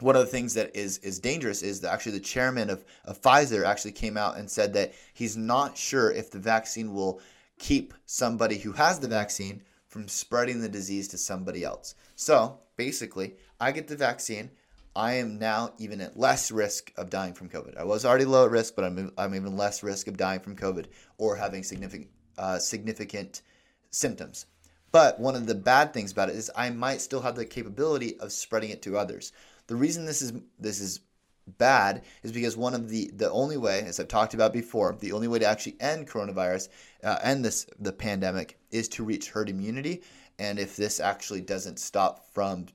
one 0.00 0.16
of 0.16 0.22
the 0.22 0.30
things 0.30 0.54
that 0.54 0.74
is 0.74 0.98
is 0.98 1.18
dangerous 1.18 1.62
is 1.62 1.80
that 1.80 1.92
actually 1.92 2.12
the 2.12 2.20
chairman 2.20 2.70
of, 2.70 2.84
of 3.04 3.20
Pfizer 3.20 3.64
actually 3.64 3.92
came 3.92 4.16
out 4.16 4.36
and 4.36 4.50
said 4.50 4.72
that 4.74 4.92
he's 5.12 5.36
not 5.36 5.76
sure 5.76 6.10
if 6.10 6.30
the 6.30 6.38
vaccine 6.38 6.92
will 6.92 7.20
keep 7.58 7.94
somebody 8.06 8.58
who 8.58 8.72
has 8.72 8.98
the 8.98 9.08
vaccine 9.08 9.62
from 9.86 10.08
spreading 10.08 10.60
the 10.60 10.68
disease 10.68 11.06
to 11.08 11.18
somebody 11.18 11.62
else. 11.62 11.94
So 12.16 12.58
basically, 12.76 13.36
I 13.60 13.72
get 13.72 13.86
the 13.86 13.96
vaccine. 13.96 14.50
I 14.96 15.14
am 15.14 15.38
now 15.38 15.72
even 15.78 16.00
at 16.00 16.18
less 16.18 16.50
risk 16.50 16.92
of 16.96 17.10
dying 17.10 17.34
from 17.34 17.48
COVID. 17.48 17.76
I 17.76 17.84
was 17.84 18.04
already 18.04 18.24
low 18.24 18.44
at 18.44 18.50
risk, 18.50 18.76
but 18.76 18.84
I'm, 18.84 19.12
I'm 19.18 19.34
even 19.34 19.56
less 19.56 19.82
risk 19.82 20.06
of 20.06 20.16
dying 20.16 20.40
from 20.40 20.56
COVID 20.56 20.86
or 21.18 21.36
having 21.36 21.62
significant 21.62 22.10
uh, 22.36 22.58
significant 22.58 23.42
symptoms. 23.90 24.46
But 24.90 25.18
one 25.18 25.34
of 25.34 25.46
the 25.46 25.54
bad 25.54 25.92
things 25.92 26.12
about 26.12 26.28
it 26.28 26.36
is 26.36 26.50
I 26.54 26.70
might 26.70 27.00
still 27.00 27.22
have 27.22 27.36
the 27.36 27.44
capability 27.44 28.18
of 28.20 28.32
spreading 28.32 28.70
it 28.70 28.82
to 28.82 28.96
others. 28.96 29.32
The 29.66 29.76
reason 29.76 30.04
this 30.04 30.22
is 30.22 30.32
this 30.58 30.80
is 30.80 31.00
bad 31.46 32.02
is 32.22 32.32
because 32.32 32.56
one 32.56 32.74
of 32.74 32.88
the 32.88 33.10
the 33.14 33.30
only 33.30 33.56
way, 33.56 33.82
as 33.82 34.00
I've 34.00 34.08
talked 34.08 34.34
about 34.34 34.52
before, 34.52 34.96
the 34.98 35.12
only 35.12 35.28
way 35.28 35.38
to 35.38 35.46
actually 35.46 35.76
end 35.80 36.08
coronavirus, 36.08 36.68
uh, 37.02 37.18
end 37.22 37.44
this 37.44 37.66
the 37.78 37.92
pandemic, 37.92 38.58
is 38.70 38.88
to 38.90 39.04
reach 39.04 39.30
herd 39.30 39.48
immunity. 39.48 40.02
And 40.38 40.58
if 40.58 40.76
this 40.76 41.00
actually 41.00 41.42
doesn't 41.42 41.78
stop 41.78 42.26
from 42.32 42.66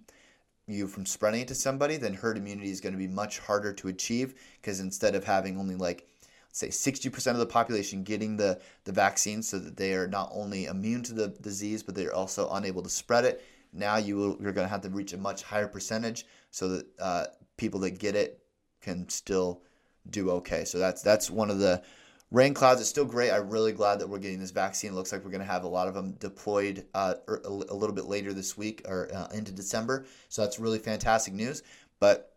you 0.68 0.88
from 0.88 1.06
spreading 1.06 1.42
it 1.42 1.48
to 1.50 1.56
somebody, 1.56 1.98
then 1.98 2.14
herd 2.14 2.38
immunity 2.38 2.70
is 2.70 2.82
going 2.82 2.94
to 2.94 3.00
be 3.00 3.08
much 3.08 3.40
harder 3.40 3.74
to 3.74 3.88
achieve 3.88 4.36
because 4.62 4.80
instead 4.80 5.16
of 5.16 5.24
having 5.24 5.58
only 5.58 5.76
like 5.76 6.08
say 6.52 6.68
60% 6.68 7.32
of 7.32 7.38
the 7.38 7.46
population 7.46 8.04
getting 8.04 8.38
the, 8.38 8.60
the 8.84 8.92
vaccine 8.92 9.42
so 9.42 9.60
that 9.60 9.78
they 9.78 9.94
are 9.94 10.08
not 10.08 10.30
only 10.34 10.66
immune 10.66 11.04
to 11.04 11.14
the 11.14 11.28
disease 11.28 11.84
but 11.84 11.96
they're 11.96 12.14
also 12.14 12.50
unable 12.52 12.82
to 12.82 12.90
spread 12.90 13.26
it 13.26 13.44
now 13.72 13.98
you 13.98 14.16
will, 14.16 14.38
you're 14.42 14.52
going 14.52 14.66
to 14.66 14.72
have 14.72 14.82
to 14.82 14.90
reach 14.90 15.14
a 15.14 15.18
much 15.18 15.44
higher 15.44 15.68
percentage 15.68 16.26
so 16.52 16.70
that 16.70 16.86
uh, 17.00 17.26
people 17.58 17.80
that 17.82 18.00
get 18.00 18.16
it 18.16 18.42
can 18.82 19.08
still 19.10 19.62
do 20.10 20.32
okay. 20.32 20.66
So 20.66 20.80
that's 20.80 21.02
that's 21.02 21.30
one 21.30 21.50
of 21.50 21.60
the 21.60 21.82
rain 22.32 22.54
clouds. 22.54 22.82
It's 22.82 22.90
still 22.90 23.06
great. 23.06 23.32
I'm 23.32 23.50
really 23.50 23.72
glad 23.72 24.00
that 24.00 24.08
we're 24.08 24.20
getting 24.20 24.40
this 24.40 24.52
vaccine. 24.52 24.92
It 24.92 24.96
looks 24.96 25.12
like 25.12 25.24
we're 25.24 25.32
going 25.32 25.42
to 25.42 25.48
have 25.48 25.64
a 25.64 25.70
lot 25.70 25.88
of 25.88 25.94
them 25.94 26.14
deployed 26.20 26.86
uh, 26.94 27.16
er, 27.28 27.42
a 27.46 27.50
little 27.50 27.96
bit 27.96 28.06
later 28.06 28.34
this 28.34 28.58
week 28.58 28.82
or 28.88 29.10
uh, 29.14 29.28
into 29.34 29.52
December. 29.52 30.06
So 30.30 30.42
that's 30.42 30.60
really 30.60 30.80
fantastic 30.80 31.34
news. 31.34 31.64
But 32.00 32.34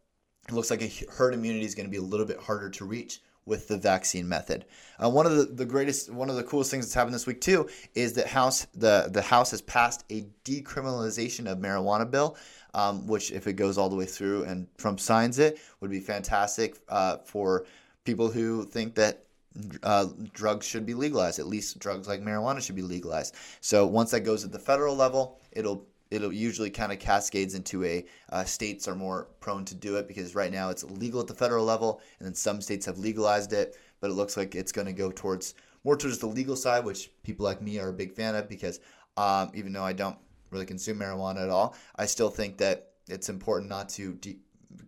it 0.48 0.54
looks 0.54 0.70
like 0.70 0.82
a 0.82 0.90
herd 1.10 1.34
immunity 1.34 1.64
is 1.64 1.74
going 1.74 1.86
to 1.86 1.90
be 1.90 1.98
a 1.98 2.02
little 2.02 2.26
bit 2.26 2.38
harder 2.38 2.68
to 2.70 2.84
reach 2.84 3.20
with 3.44 3.68
the 3.68 3.76
vaccine 3.76 4.28
method. 4.28 4.64
Uh, 5.02 5.10
one 5.10 5.26
of 5.26 5.36
the, 5.36 5.44
the 5.44 5.64
greatest, 5.64 6.10
one 6.10 6.30
of 6.30 6.36
the 6.36 6.42
coolest 6.42 6.70
things 6.70 6.84
that's 6.84 6.94
happened 6.94 7.14
this 7.14 7.26
week 7.26 7.40
too 7.40 7.68
is 7.94 8.12
that 8.14 8.26
House 8.26 8.66
the 8.74 9.08
the 9.10 9.22
House 9.22 9.50
has 9.50 9.60
passed 9.60 10.04
a 10.10 10.26
decriminalization 10.44 11.50
of 11.50 11.58
marijuana 11.58 12.08
bill, 12.08 12.36
um, 12.74 13.06
which 13.06 13.32
if 13.32 13.46
it 13.46 13.54
goes 13.54 13.78
all 13.78 13.88
the 13.88 13.96
way 13.96 14.06
through 14.06 14.44
and 14.44 14.66
Trump 14.78 15.00
signs 15.00 15.38
it, 15.38 15.58
would 15.80 15.90
be 15.90 16.00
fantastic 16.00 16.78
uh, 16.88 17.18
for 17.18 17.66
people 18.04 18.30
who 18.30 18.64
think 18.64 18.94
that. 18.94 19.24
Uh, 19.82 20.06
drugs 20.32 20.64
should 20.66 20.86
be 20.86 20.94
legalized. 20.94 21.38
At 21.38 21.46
least 21.46 21.78
drugs 21.78 22.08
like 22.08 22.22
marijuana 22.22 22.62
should 22.62 22.74
be 22.74 22.80
legalized. 22.80 23.34
So 23.60 23.86
once 23.86 24.10
that 24.12 24.20
goes 24.20 24.46
at 24.46 24.50
the 24.50 24.58
federal 24.58 24.96
level, 24.96 25.38
it'll 25.50 25.86
it'll 26.12 26.32
usually 26.32 26.68
kind 26.68 26.92
of 26.92 26.98
cascades 26.98 27.54
into 27.54 27.84
a 27.84 28.04
uh, 28.30 28.44
states 28.44 28.86
are 28.86 28.94
more 28.94 29.28
prone 29.40 29.64
to 29.64 29.74
do 29.74 29.96
it 29.96 30.06
because 30.06 30.34
right 30.34 30.52
now 30.52 30.68
it's 30.68 30.84
legal 30.84 31.20
at 31.20 31.26
the 31.26 31.34
federal 31.34 31.64
level 31.64 32.00
and 32.18 32.26
then 32.26 32.34
some 32.34 32.60
states 32.60 32.84
have 32.84 32.98
legalized 32.98 33.52
it 33.52 33.76
but 34.00 34.10
it 34.10 34.14
looks 34.14 34.36
like 34.36 34.54
it's 34.54 34.72
going 34.72 34.86
to 34.86 34.92
go 34.92 35.10
towards 35.10 35.54
more 35.84 35.96
towards 35.96 36.18
the 36.18 36.26
legal 36.26 36.54
side 36.54 36.84
which 36.84 37.10
people 37.22 37.44
like 37.44 37.62
me 37.62 37.78
are 37.78 37.88
a 37.88 37.92
big 37.92 38.12
fan 38.12 38.34
of 38.34 38.48
because 38.48 38.78
um, 39.16 39.50
even 39.54 39.72
though 39.72 39.84
i 39.84 39.92
don't 39.92 40.18
really 40.50 40.66
consume 40.66 40.98
marijuana 40.98 41.42
at 41.42 41.48
all 41.48 41.74
i 41.96 42.04
still 42.04 42.30
think 42.30 42.58
that 42.58 42.90
it's 43.08 43.30
important 43.30 43.70
not 43.70 43.88
to 43.88 44.14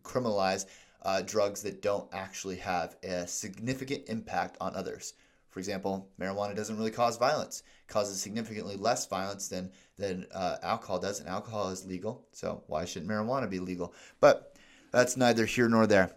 decriminalize 0.03 0.67
uh, 1.03 1.23
drugs 1.23 1.63
that 1.63 1.83
don't 1.83 2.09
actually 2.13 2.57
have 2.57 2.97
a 3.03 3.27
significant 3.27 4.03
impact 4.09 4.57
on 4.61 4.75
others 4.77 5.15
for 5.55 5.61
example, 5.61 6.09
marijuana 6.21 6.57
doesn't 6.57 6.77
really 6.77 6.91
cause 6.91 7.17
violence; 7.17 7.63
causes 7.87 8.21
significantly 8.21 8.75
less 8.75 9.07
violence 9.07 9.47
than 9.47 9.71
than 9.97 10.27
uh, 10.35 10.57
alcohol 10.65 10.99
does, 10.99 11.21
and 11.21 11.29
alcohol 11.29 11.69
is 11.69 11.87
legal. 11.87 12.27
So 12.33 12.65
why 12.67 12.85
shouldn't 12.85 13.09
marijuana 13.09 13.49
be 13.49 13.61
legal? 13.61 13.95
But 14.19 14.57
that's 14.91 15.17
neither 15.17 15.47
here 15.47 15.69
nor 15.69 15.87
there. 15.87 16.11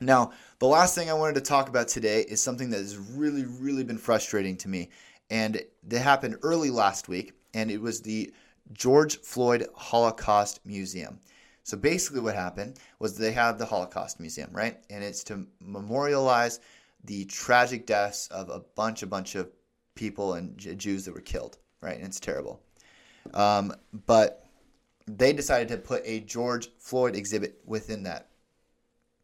Now, 0.00 0.32
the 0.58 0.68
last 0.68 0.94
thing 0.94 1.10
I 1.10 1.12
wanted 1.12 1.34
to 1.34 1.42
talk 1.42 1.68
about 1.68 1.86
today 1.86 2.22
is 2.22 2.42
something 2.42 2.70
that 2.70 2.78
has 2.78 2.96
really, 2.96 3.44
really 3.44 3.84
been 3.84 3.98
frustrating 3.98 4.56
to 4.56 4.70
me, 4.70 4.88
and 5.28 5.60
that 5.88 5.98
happened 5.98 6.38
early 6.42 6.70
last 6.70 7.08
week, 7.08 7.34
and 7.52 7.70
it 7.70 7.78
was 7.78 8.00
the 8.00 8.32
George 8.72 9.20
Floyd 9.20 9.66
Holocaust 9.74 10.60
Museum. 10.64 11.20
So 11.62 11.76
basically, 11.76 12.20
what 12.20 12.36
happened 12.36 12.78
was 13.00 13.18
they 13.18 13.32
have 13.32 13.58
the 13.58 13.66
Holocaust 13.66 14.18
Museum, 14.18 14.48
right? 14.50 14.78
And 14.88 15.04
it's 15.04 15.22
to 15.24 15.46
memorialize 15.60 16.60
the 17.04 17.24
tragic 17.24 17.86
deaths 17.86 18.28
of 18.28 18.48
a 18.48 18.60
bunch, 18.60 19.02
a 19.02 19.06
bunch 19.06 19.34
of 19.34 19.50
people 19.94 20.34
and 20.34 20.56
Jews 20.56 21.04
that 21.04 21.14
were 21.14 21.20
killed, 21.20 21.58
right? 21.80 21.96
And 21.96 22.06
it's 22.06 22.20
terrible. 22.20 22.60
Um, 23.34 23.74
but 24.06 24.46
they 25.06 25.32
decided 25.32 25.68
to 25.68 25.76
put 25.76 26.02
a 26.04 26.20
George 26.20 26.70
Floyd 26.78 27.16
exhibit 27.16 27.60
within 27.66 28.04
that 28.04 28.28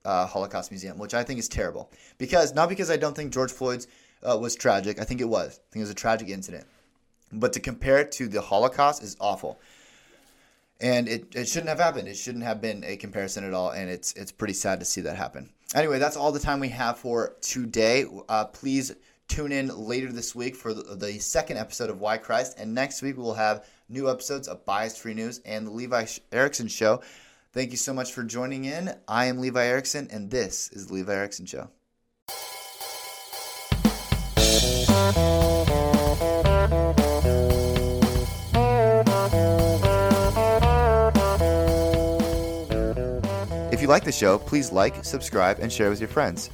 uh, 0.04 0.26
Holocaust 0.26 0.70
Museum, 0.70 0.98
which 0.98 1.14
I 1.14 1.22
think 1.22 1.38
is 1.38 1.48
terrible. 1.48 1.90
Because 2.18 2.54
not 2.54 2.68
because 2.68 2.90
I 2.90 2.96
don't 2.96 3.14
think 3.14 3.32
George 3.32 3.52
Floyd's 3.52 3.86
uh, 4.22 4.36
was 4.36 4.54
tragic. 4.54 5.00
I 5.00 5.04
think 5.04 5.20
it 5.20 5.28
was. 5.28 5.60
I 5.60 5.72
think 5.72 5.80
it 5.80 5.80
was 5.80 5.90
a 5.90 5.94
tragic 5.94 6.28
incident. 6.28 6.66
But 7.32 7.52
to 7.52 7.60
compare 7.60 7.98
it 7.98 8.12
to 8.12 8.26
the 8.26 8.40
Holocaust 8.40 9.02
is 9.02 9.16
awful. 9.20 9.58
And 10.80 11.08
it, 11.08 11.34
it 11.34 11.48
shouldn't 11.48 11.68
have 11.68 11.80
happened. 11.80 12.08
It 12.08 12.16
shouldn't 12.16 12.44
have 12.44 12.60
been 12.60 12.84
a 12.84 12.96
comparison 12.96 13.44
at 13.44 13.52
all. 13.52 13.70
And 13.70 13.90
it's 13.90 14.12
it's 14.14 14.32
pretty 14.32 14.54
sad 14.54 14.80
to 14.80 14.86
see 14.86 15.02
that 15.02 15.16
happen. 15.16 15.50
Anyway, 15.74 15.98
that's 15.98 16.16
all 16.16 16.32
the 16.32 16.40
time 16.40 16.60
we 16.60 16.68
have 16.70 16.98
for 16.98 17.36
today. 17.42 18.06
Uh, 18.28 18.46
please 18.46 18.94
tune 19.28 19.52
in 19.52 19.68
later 19.68 20.10
this 20.10 20.34
week 20.34 20.56
for 20.56 20.72
the, 20.72 20.94
the, 20.94 21.18
second 21.18 21.58
episode 21.58 21.90
of 21.90 22.00
Why 22.00 22.16
Christ. 22.16 22.58
And 22.58 22.74
next 22.74 23.02
week 23.02 23.18
we'll 23.18 23.34
have 23.34 23.66
new 23.90 24.08
episodes 24.10 24.48
of 24.48 24.64
Bias 24.64 24.96
Free 24.96 25.12
News 25.12 25.42
and 25.44 25.66
the 25.66 25.70
Levi 25.70 26.06
Erickson 26.32 26.68
Show. 26.68 27.02
Thank 27.52 27.70
you 27.70 27.76
so 27.76 27.92
much 27.92 28.12
for 28.12 28.24
joining 28.24 28.64
in. 28.64 28.94
I 29.06 29.26
am 29.26 29.40
Levi 29.40 29.62
Erickson, 29.62 30.08
and 30.10 30.30
this 30.30 30.70
is 30.72 30.86
the 30.86 30.94
Levi 30.94 31.12
Erickson 31.12 31.44
Show. 31.44 31.68
you 43.88 43.92
like 43.92 44.04
the 44.04 44.12
show, 44.12 44.38
please 44.38 44.70
like, 44.70 45.02
subscribe, 45.02 45.60
and 45.60 45.72
share 45.72 45.88
with 45.88 45.98
your 45.98 46.10
friends. 46.10 46.50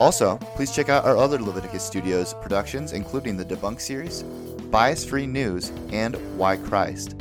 Also, 0.00 0.38
please 0.56 0.74
check 0.74 0.88
out 0.88 1.04
our 1.04 1.18
other 1.18 1.38
Leviticus 1.38 1.84
Studios 1.84 2.32
productions, 2.40 2.94
including 2.94 3.36
the 3.36 3.44
Debunk 3.44 3.78
series, 3.78 4.22
Bias 4.70 5.04
Free 5.04 5.26
News, 5.26 5.70
and 5.92 6.16
Why 6.38 6.56
Christ. 6.56 7.16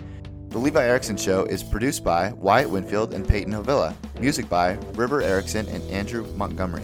The 0.50 0.58
Levi 0.58 0.82
Erickson 0.82 1.18
Show 1.18 1.44
is 1.46 1.64
produced 1.64 2.02
by 2.04 2.32
Wyatt 2.32 2.70
Winfield 2.70 3.14
and 3.14 3.28
Peyton 3.28 3.52
Havilla, 3.52 3.94
music 4.22 4.48
by 4.48 4.78
River 4.94 5.22
Erickson 5.22 5.68
and 5.68 5.84
Andrew 5.92 6.26
Montgomery. 6.36 6.84